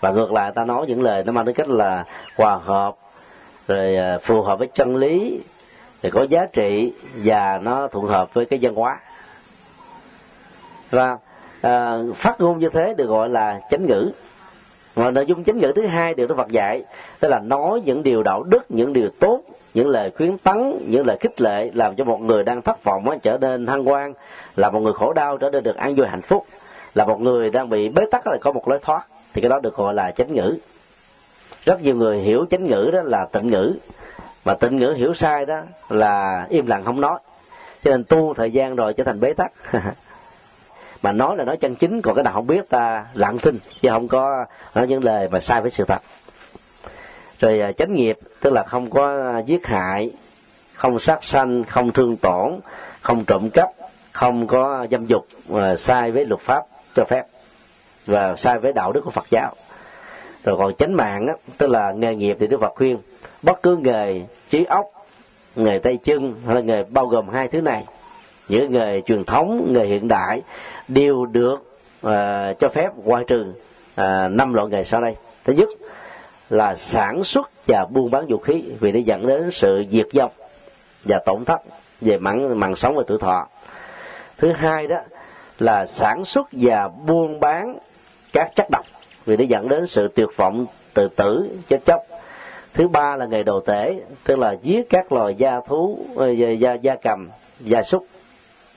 [0.00, 2.04] và ngược lại ta nói những lời nó mang tính cách là
[2.36, 2.96] hòa hợp
[3.68, 5.40] rồi à, phù hợp với chân lý
[6.02, 9.00] thì có giá trị và nó thuận hợp với cái văn hóa.
[10.90, 11.18] Và
[11.62, 14.10] à, phát ngôn như thế được gọi là chánh ngữ.
[14.94, 16.82] Và nội dung chánh ngữ thứ hai được Đức Phật dạy
[17.20, 19.40] tức là nói những điều đạo đức những điều tốt
[19.74, 23.18] những lời khuyến tấn những lời khích lệ làm cho một người đang thất vọng
[23.22, 24.14] trở nên hăng quan
[24.56, 26.46] là một người khổ đau trở nên được an vui hạnh phúc
[26.94, 29.58] là một người đang bị bế tắc lại có một lối thoát thì cái đó
[29.58, 30.58] được gọi là chánh ngữ.
[31.64, 33.74] Rất nhiều người hiểu chánh ngữ đó là tịnh ngữ.
[34.44, 37.18] Mà tịnh ngữ hiểu sai đó là im lặng không nói.
[37.82, 39.52] Cho nên tu thời gian rồi trở thành bế tắc.
[41.02, 43.88] Mà nói là nói chân chính, còn cái nào không biết ta lặng tin chứ
[43.90, 46.02] không có nói những lời mà sai với sự thật.
[47.38, 50.12] Rồi à, chánh nghiệp, tức là không có giết hại,
[50.74, 52.60] không sát sanh, không thương tổn,
[53.00, 53.70] không trộm cắp,
[54.12, 56.64] không có dâm dục và sai với luật pháp
[56.94, 57.24] cho phép
[58.06, 59.54] và sai với đạo đức của Phật giáo.
[60.44, 62.98] Rồi còn chánh mạng á, tức là nghề nghiệp thì Đức Phật khuyên
[63.42, 64.86] bất cứ nghề trí óc
[65.56, 67.84] nghề tay chân hay là nghề bao gồm hai thứ này
[68.48, 70.42] những nghề truyền thống nghề hiện đại
[70.88, 71.54] đều được
[72.06, 72.10] uh,
[72.58, 73.44] cho phép ngoại trừ
[74.00, 75.16] uh, năm loại nghề sau đây.
[75.44, 75.68] Thứ nhất
[76.50, 80.30] là sản xuất và buôn bán vũ khí vì nó dẫn đến sự diệt vong
[81.04, 81.60] và tổn thất
[82.00, 83.48] về mạng mạng sống và tuổi thọ.
[84.38, 84.98] Thứ hai đó
[85.58, 87.78] là sản xuất và buôn bán
[88.34, 88.84] các chất độc
[89.26, 92.00] vì nó dẫn đến sự tuyệt vọng tự tử chết chóc.
[92.74, 96.72] Thứ ba là nghề đồ tể tức là giết các loài gia thú ờ, gia
[96.72, 97.28] gia cầm
[97.60, 98.06] gia súc.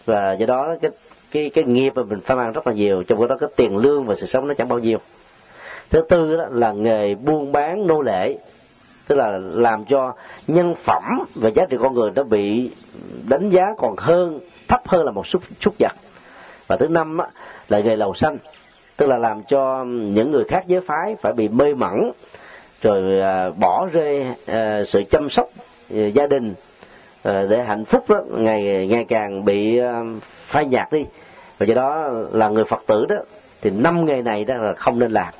[0.05, 0.91] Và do đó cái
[1.31, 4.05] cái cái nghiệp mà mình phải mang rất là nhiều trong đó cái tiền lương
[4.05, 4.97] và sự sống nó chẳng bao nhiêu.
[5.89, 8.37] Thứ tư đó là nghề buôn bán nô lệ
[9.07, 10.13] tức là làm cho
[10.47, 11.03] nhân phẩm
[11.35, 12.71] và giá trị con người nó bị
[13.29, 15.91] đánh giá còn hơn thấp hơn là một súc súc vật.
[16.67, 17.27] Và thứ năm á,
[17.69, 18.37] là nghề lầu xanh
[18.97, 22.11] tức là làm cho những người khác giới phái phải bị mê mẩn
[22.81, 25.49] rồi à, bỏ rơi à, sự chăm sóc
[25.95, 26.53] à, gia đình
[27.23, 29.79] để hạnh phúc đó ngày ngày càng bị
[30.45, 31.05] phai nhạt đi.
[31.57, 33.15] Và do đó là người phật tử đó
[33.61, 35.33] thì năm nghề này đó là không nên làm.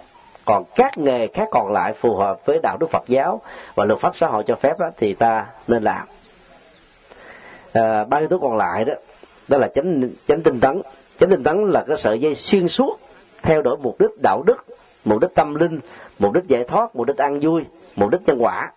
[0.46, 3.42] Còn các nghề khác còn lại phù hợp với đạo đức Phật giáo
[3.76, 6.08] và luật pháp xã hội cho phép đó, thì ta nên làm.
[7.74, 8.94] À, ba yếu tố còn lại đó
[9.48, 10.82] đó là chánh chánh tinh tấn.
[11.20, 13.00] Chánh tinh tấn là cái sợi dây xuyên suốt
[13.42, 14.66] theo đuổi mục đích đạo đức
[15.06, 15.80] mục đích tâm linh
[16.20, 17.66] mục đích giải thoát mục đích ăn vui
[17.96, 18.72] mục đích nhân quả.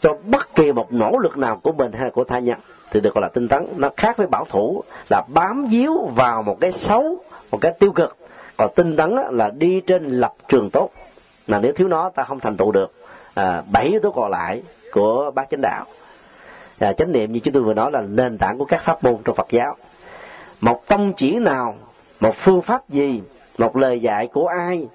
[0.00, 2.58] Cho bất kỳ một nỗ lực nào của mình hay của tha nhân
[2.90, 3.66] thì được gọi là tinh tấn.
[3.76, 7.16] Nó khác với bảo thủ là bám víu vào một cái xấu
[7.50, 8.16] một cái tiêu cực.
[8.56, 10.90] Còn tinh tấn là đi trên lập trường tốt.
[11.46, 12.92] Là nếu thiếu nó ta không thành tựu được.
[13.34, 14.62] À, bảy yếu tố còn lại
[14.92, 15.84] của bác chánh đạo.
[16.78, 19.16] À, chánh niệm như chúng tôi vừa nói là nền tảng của các pháp môn
[19.24, 19.76] trong Phật giáo.
[20.60, 21.74] Một tông chỉ nào
[22.20, 23.22] một phương pháp gì
[23.60, 24.86] một lời dạy của ai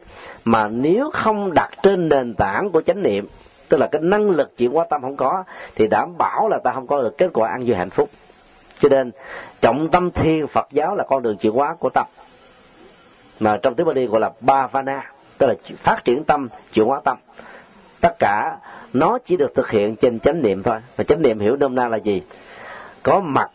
[0.45, 3.28] mà nếu không đặt trên nền tảng của chánh niệm,
[3.70, 5.43] tức là cái năng lực chuyển hóa tâm không có,
[5.76, 8.09] thì đảm bảo là ta không có được kết quả ăn vui hạnh phúc.
[8.80, 9.11] Cho nên,
[9.61, 12.05] trọng tâm thiên Phật giáo là con đường chuyển hóa của tâm.
[13.39, 17.18] Mà trong tiếng Bali gọi là bhavana, tức là phát triển tâm, chuyển hóa tâm.
[18.01, 18.57] Tất cả
[18.93, 20.78] nó chỉ được thực hiện trên chánh niệm thôi.
[20.95, 22.22] Và chánh niệm hiểu nôm na là gì?
[23.03, 23.49] Có mặt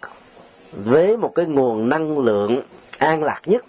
[0.72, 2.62] với một cái nguồn năng lượng
[2.98, 3.64] an lạc nhất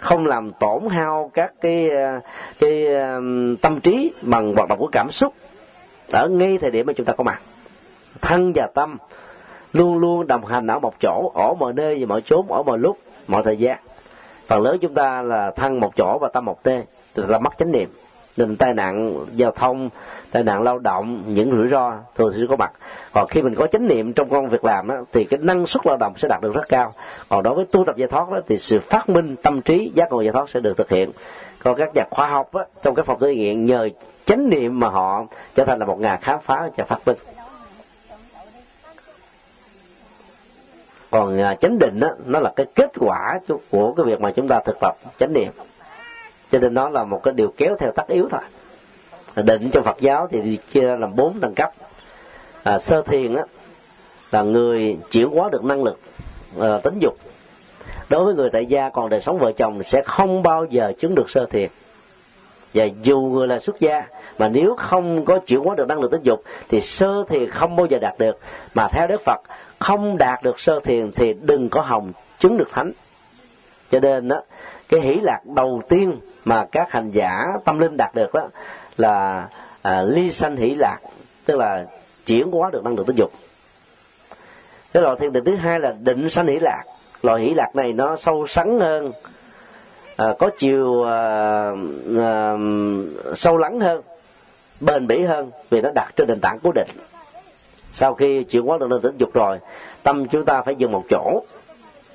[0.00, 2.20] không làm tổn hao các cái ờ,
[2.60, 3.20] cái ờ,
[3.62, 5.34] tâm trí bằng hoạt động của cảm xúc.
[6.12, 7.40] Ở ngay thời điểm mà chúng ta có mặt,
[8.20, 8.98] thân và tâm
[9.72, 12.78] luôn luôn đồng hành ở một chỗ, ở mọi nơi và mọi chốn, ở mọi
[12.78, 12.98] lúc,
[13.28, 13.78] mọi thời gian.
[14.46, 16.82] Phần lớn chúng ta là thân một chỗ và tâm một tê
[17.14, 17.90] là mất chánh niệm
[18.36, 19.90] nên tai nạn giao thông
[20.30, 22.72] tai nạn lao động những rủi ro thường sẽ có mặt.
[23.12, 25.86] Còn khi mình có chánh niệm trong công việc làm đó, thì cái năng suất
[25.86, 26.94] lao động sẽ đạt được rất cao.
[27.28, 30.12] Còn đối với tu tập giải thoát đó, thì sự phát minh tâm trí giác
[30.12, 31.10] ngộ giải thoát sẽ được thực hiện.
[31.62, 33.88] Còn các nhà khoa học đó, trong các phòng thí nghiệm nhờ
[34.26, 37.16] chánh niệm mà họ trở thành là một nhà khám phá và phát minh.
[41.10, 43.38] Còn à, chánh định đó, nó là cái kết quả
[43.70, 45.52] của cái việc mà chúng ta thực tập chánh niệm
[46.50, 48.40] cho nên nó là một cái điều kéo theo tất yếu thôi.
[49.36, 51.72] Định trong Phật giáo thì chia ra làm bốn tầng cấp.
[52.62, 53.42] À, sơ thiền á
[54.32, 56.00] là người chuyển hóa được năng lực
[56.60, 57.14] à, tính dục.
[58.08, 61.14] Đối với người tại gia còn đời sống vợ chồng sẽ không bao giờ chứng
[61.14, 61.70] được sơ thiền.
[62.74, 64.06] Và dù người là xuất gia
[64.38, 67.76] mà nếu không có chuyển hóa được năng lực tính dục thì sơ thiền không
[67.76, 68.38] bao giờ đạt được.
[68.74, 69.40] Mà theo đức phật
[69.78, 72.92] không đạt được sơ thiền thì đừng có hồng chứng được thánh.
[73.90, 74.42] Cho nên đó
[74.90, 78.48] cái hỷ lạc đầu tiên mà các hành giả tâm linh đạt được đó
[78.96, 79.48] là
[79.82, 80.98] à, ly sanh hỷ lạc
[81.44, 81.86] tức là
[82.26, 83.32] chuyển hóa được năng lượng tính dục.
[84.92, 86.82] Cái loại thiền định thứ hai là định sanh hỷ lạc.
[87.22, 89.12] Loại hỷ lạc này nó sâu sắn hơn
[90.16, 91.70] à, có chiều à,
[92.18, 92.54] à,
[93.36, 94.02] sâu lắng hơn
[94.80, 96.88] bền bỉ hơn vì nó đặt trên nền tảng cố định.
[97.92, 99.58] Sau khi chuyển hóa được năng tính dục rồi
[100.02, 101.42] tâm chúng ta phải dừng một chỗ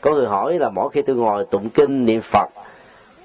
[0.06, 2.49] có người hỏi là mỗi khi tôi ngồi tụng kinh niệm phật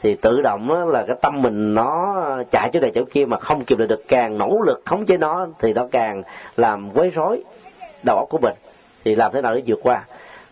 [0.03, 2.17] thì tự động là cái tâm mình nó
[2.51, 5.47] chạy chỗ này chỗ kia mà không kịp được càng nỗ lực khống chế nó
[5.59, 6.23] thì nó càng
[6.57, 7.45] làm quấy rối
[8.03, 8.55] đầu óc của mình.
[9.05, 10.05] Thì làm thế nào để vượt qua?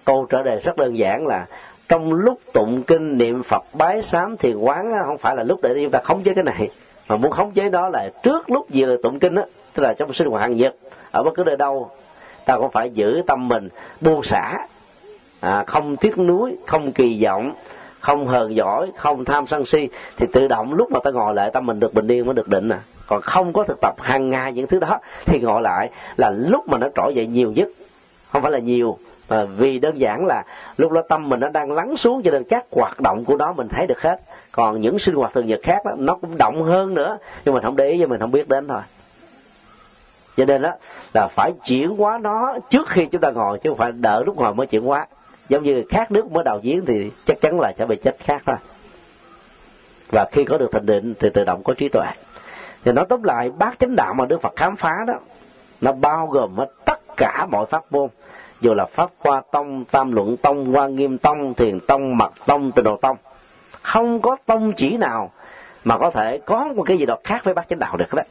[0.05, 1.47] Câu trả lời rất đơn giản là
[1.89, 5.74] trong lúc tụng kinh niệm phật bái sám thiền quán không phải là lúc để
[5.83, 6.70] chúng ta khống chế cái này.
[7.09, 9.43] Mà muốn khống chế đó là trước lúc vừa tụng kinh á,
[9.74, 10.74] tức là trong sinh hoạt hàng nhật,
[11.11, 11.91] ở bất cứ nơi đâu,
[12.45, 13.68] ta cũng phải giữ tâm mình
[14.01, 14.66] buông xả
[15.41, 17.53] à, không tiếc nuối không kỳ vọng
[18.01, 21.51] không hờn giỏi không tham sân si thì tự động lúc mà ta ngồi lại
[21.53, 22.78] tâm mình được bình yên mới được định à.
[23.07, 26.68] Còn không có thực tập hàng ngày những thứ đó thì ngồi lại là lúc
[26.68, 27.68] mà nó trỗi dậy nhiều nhất.
[28.32, 30.45] Không phải là nhiều mà vì đơn giản là
[30.76, 33.53] lúc đó tâm mình nó đang lắng xuống cho nên các hoạt động của nó
[33.53, 34.20] mình thấy được hết.
[34.53, 37.62] Còn những sinh hoạt thường nhật khác đó nó cũng động hơn nữa nhưng mình
[37.62, 38.80] không để ý và mình không biết đến thôi.
[40.36, 40.70] Cho nên đó
[41.14, 44.36] là phải chuyển hóa nó trước khi chúng ta ngồi chứ không phải đợi lúc
[44.36, 45.07] ngồi mới chuyển hóa
[45.49, 48.42] giống như khát nước mới đầu giếng thì chắc chắn là sẽ bị chết khát
[48.46, 48.57] thôi.
[50.12, 52.07] Và khi có được thành định thì tự động có trí tuệ.
[52.84, 55.14] Thì nói tóm lại, bát chánh đạo mà đức phật khám phá đó,
[55.80, 58.09] nó bao gồm hết tất cả mọi pháp môn.
[58.61, 62.72] Dù là pháp hoa tông, tam luận tông, hoa nghiêm tông, thiền tông, mật tông,
[62.72, 63.16] tịnh độ tông.
[63.82, 65.32] Không có tông chỉ nào
[65.84, 68.22] mà có thể có một cái gì đó khác với bát chánh đạo được đó.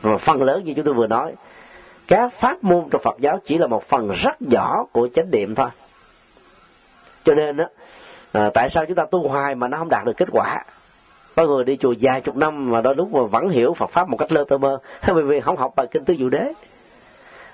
[0.00, 1.32] Và phần lớn như chúng tôi vừa nói,
[2.08, 5.54] các pháp môn trong Phật giáo chỉ là một phần rất nhỏ của chánh niệm
[5.54, 5.68] thôi
[7.26, 7.64] cho nên đó
[8.32, 10.64] à, tại sao chúng ta tu hoài mà nó không đạt được kết quả?
[11.36, 14.08] Có người đi chùa vài chục năm mà đôi lúc mà vẫn hiểu Phật pháp
[14.08, 16.52] một cách lơ tơ mơ bởi vì không học bài kinh tứ diệu đế.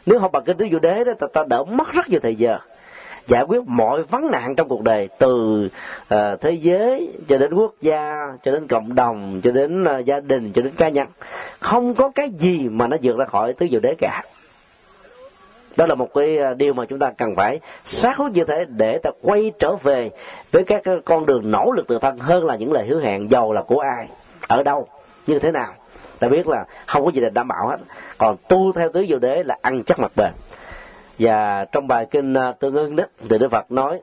[0.06, 2.36] Nếu học bài kinh tứ diệu đế đó ta, ta đỡ mất rất nhiều thời
[2.36, 2.58] giờ
[3.26, 5.64] giải quyết mọi vấn nạn trong cuộc đời từ
[6.14, 10.20] uh, thế giới cho đến quốc gia cho đến cộng đồng cho đến uh, gia
[10.20, 11.08] đình cho đến cá nhân.
[11.60, 14.22] Không có cái gì mà nó vượt ra khỏi tứ diệu đế cả
[15.76, 18.64] đó là một cái à, điều mà chúng ta cần phải xác hút như thế
[18.68, 20.10] để ta quay trở về
[20.52, 23.30] với các à, con đường nỗ lực tự thân hơn là những lời hứa hẹn
[23.30, 24.08] giàu là của ai,
[24.48, 24.88] ở đâu,
[25.26, 25.72] như thế nào.
[26.18, 27.76] Ta biết là không có gì để đảm bảo hết.
[28.18, 30.32] Còn tu theo tứ diệu đế là ăn chắc mặt bền.
[31.18, 34.00] Và trong bài kinh à, tương ưng đó, thì đức phật nói,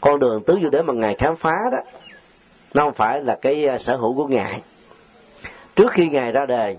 [0.00, 1.78] con đường tứ diệu đế mà ngài khám phá đó,
[2.74, 4.60] nó không phải là cái sở hữu của ngài.
[5.76, 6.76] Trước khi ngài ra đời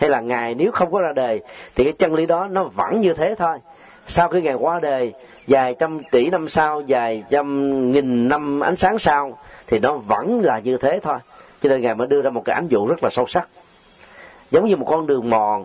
[0.00, 1.40] hay là ngài nếu không có ra đời,
[1.74, 3.58] thì cái chân lý đó nó vẫn như thế thôi.
[4.06, 5.12] Sau khi ngài qua đời,
[5.46, 10.40] vài trăm tỷ năm sau, vài trăm nghìn năm ánh sáng sau, thì nó vẫn
[10.40, 11.18] là như thế thôi.
[11.62, 13.48] Cho nên ngài mới đưa ra một cái ám dụ rất là sâu sắc.
[14.50, 15.64] Giống như một con đường mòn,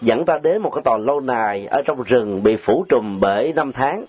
[0.00, 3.52] dẫn ta đến một cái tòa lâu đài ở trong rừng bị phủ trùm bởi
[3.52, 4.04] năm tháng.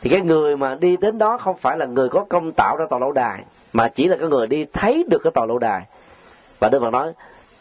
[0.00, 2.86] Thì cái người mà đi đến đó không phải là người có công tạo ra
[2.90, 5.82] tòa lâu đài, mà chỉ là cái người đi thấy được cái tòa lâu đài.
[6.60, 7.12] Và đức phật nói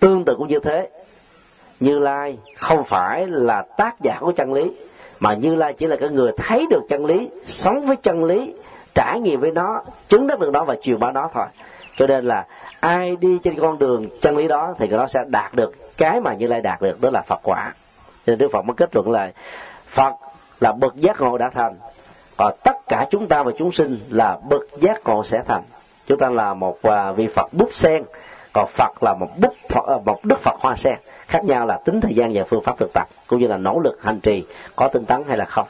[0.02, 0.90] tương tự cũng như thế.
[1.80, 4.72] Như lai không phải là tác giả của chân lý,
[5.20, 8.54] mà như lai chỉ là cái người thấy được chân lý, sống với chân lý,
[8.96, 11.46] trải nghiệm với nó, chứng đắc được nó và truyền bá nó thôi.
[11.98, 12.46] Cho nên là
[12.80, 16.34] ai đi trên con đường chân lý đó thì nó sẽ đạt được cái mà
[16.34, 17.74] như lai đạt được, đó là phật quả.
[18.28, 19.32] Nên đức phật mới kết luận là
[19.88, 20.14] phật
[20.60, 21.76] là bậc giác ngộ đã thành,
[22.38, 25.64] và tất cả chúng ta và chúng sinh là bậc giác ngộ sẽ thành.
[26.08, 28.04] Chúng ta là một à, vị phật bút sen
[28.54, 30.96] còn phật là một bút phật, à, một đức phật hoa sen
[31.28, 33.80] khác nhau là tính thời gian và phương pháp thực tập cũng như là nỗ
[33.80, 34.46] lực hành trì
[34.76, 35.68] có tinh tấn hay là không.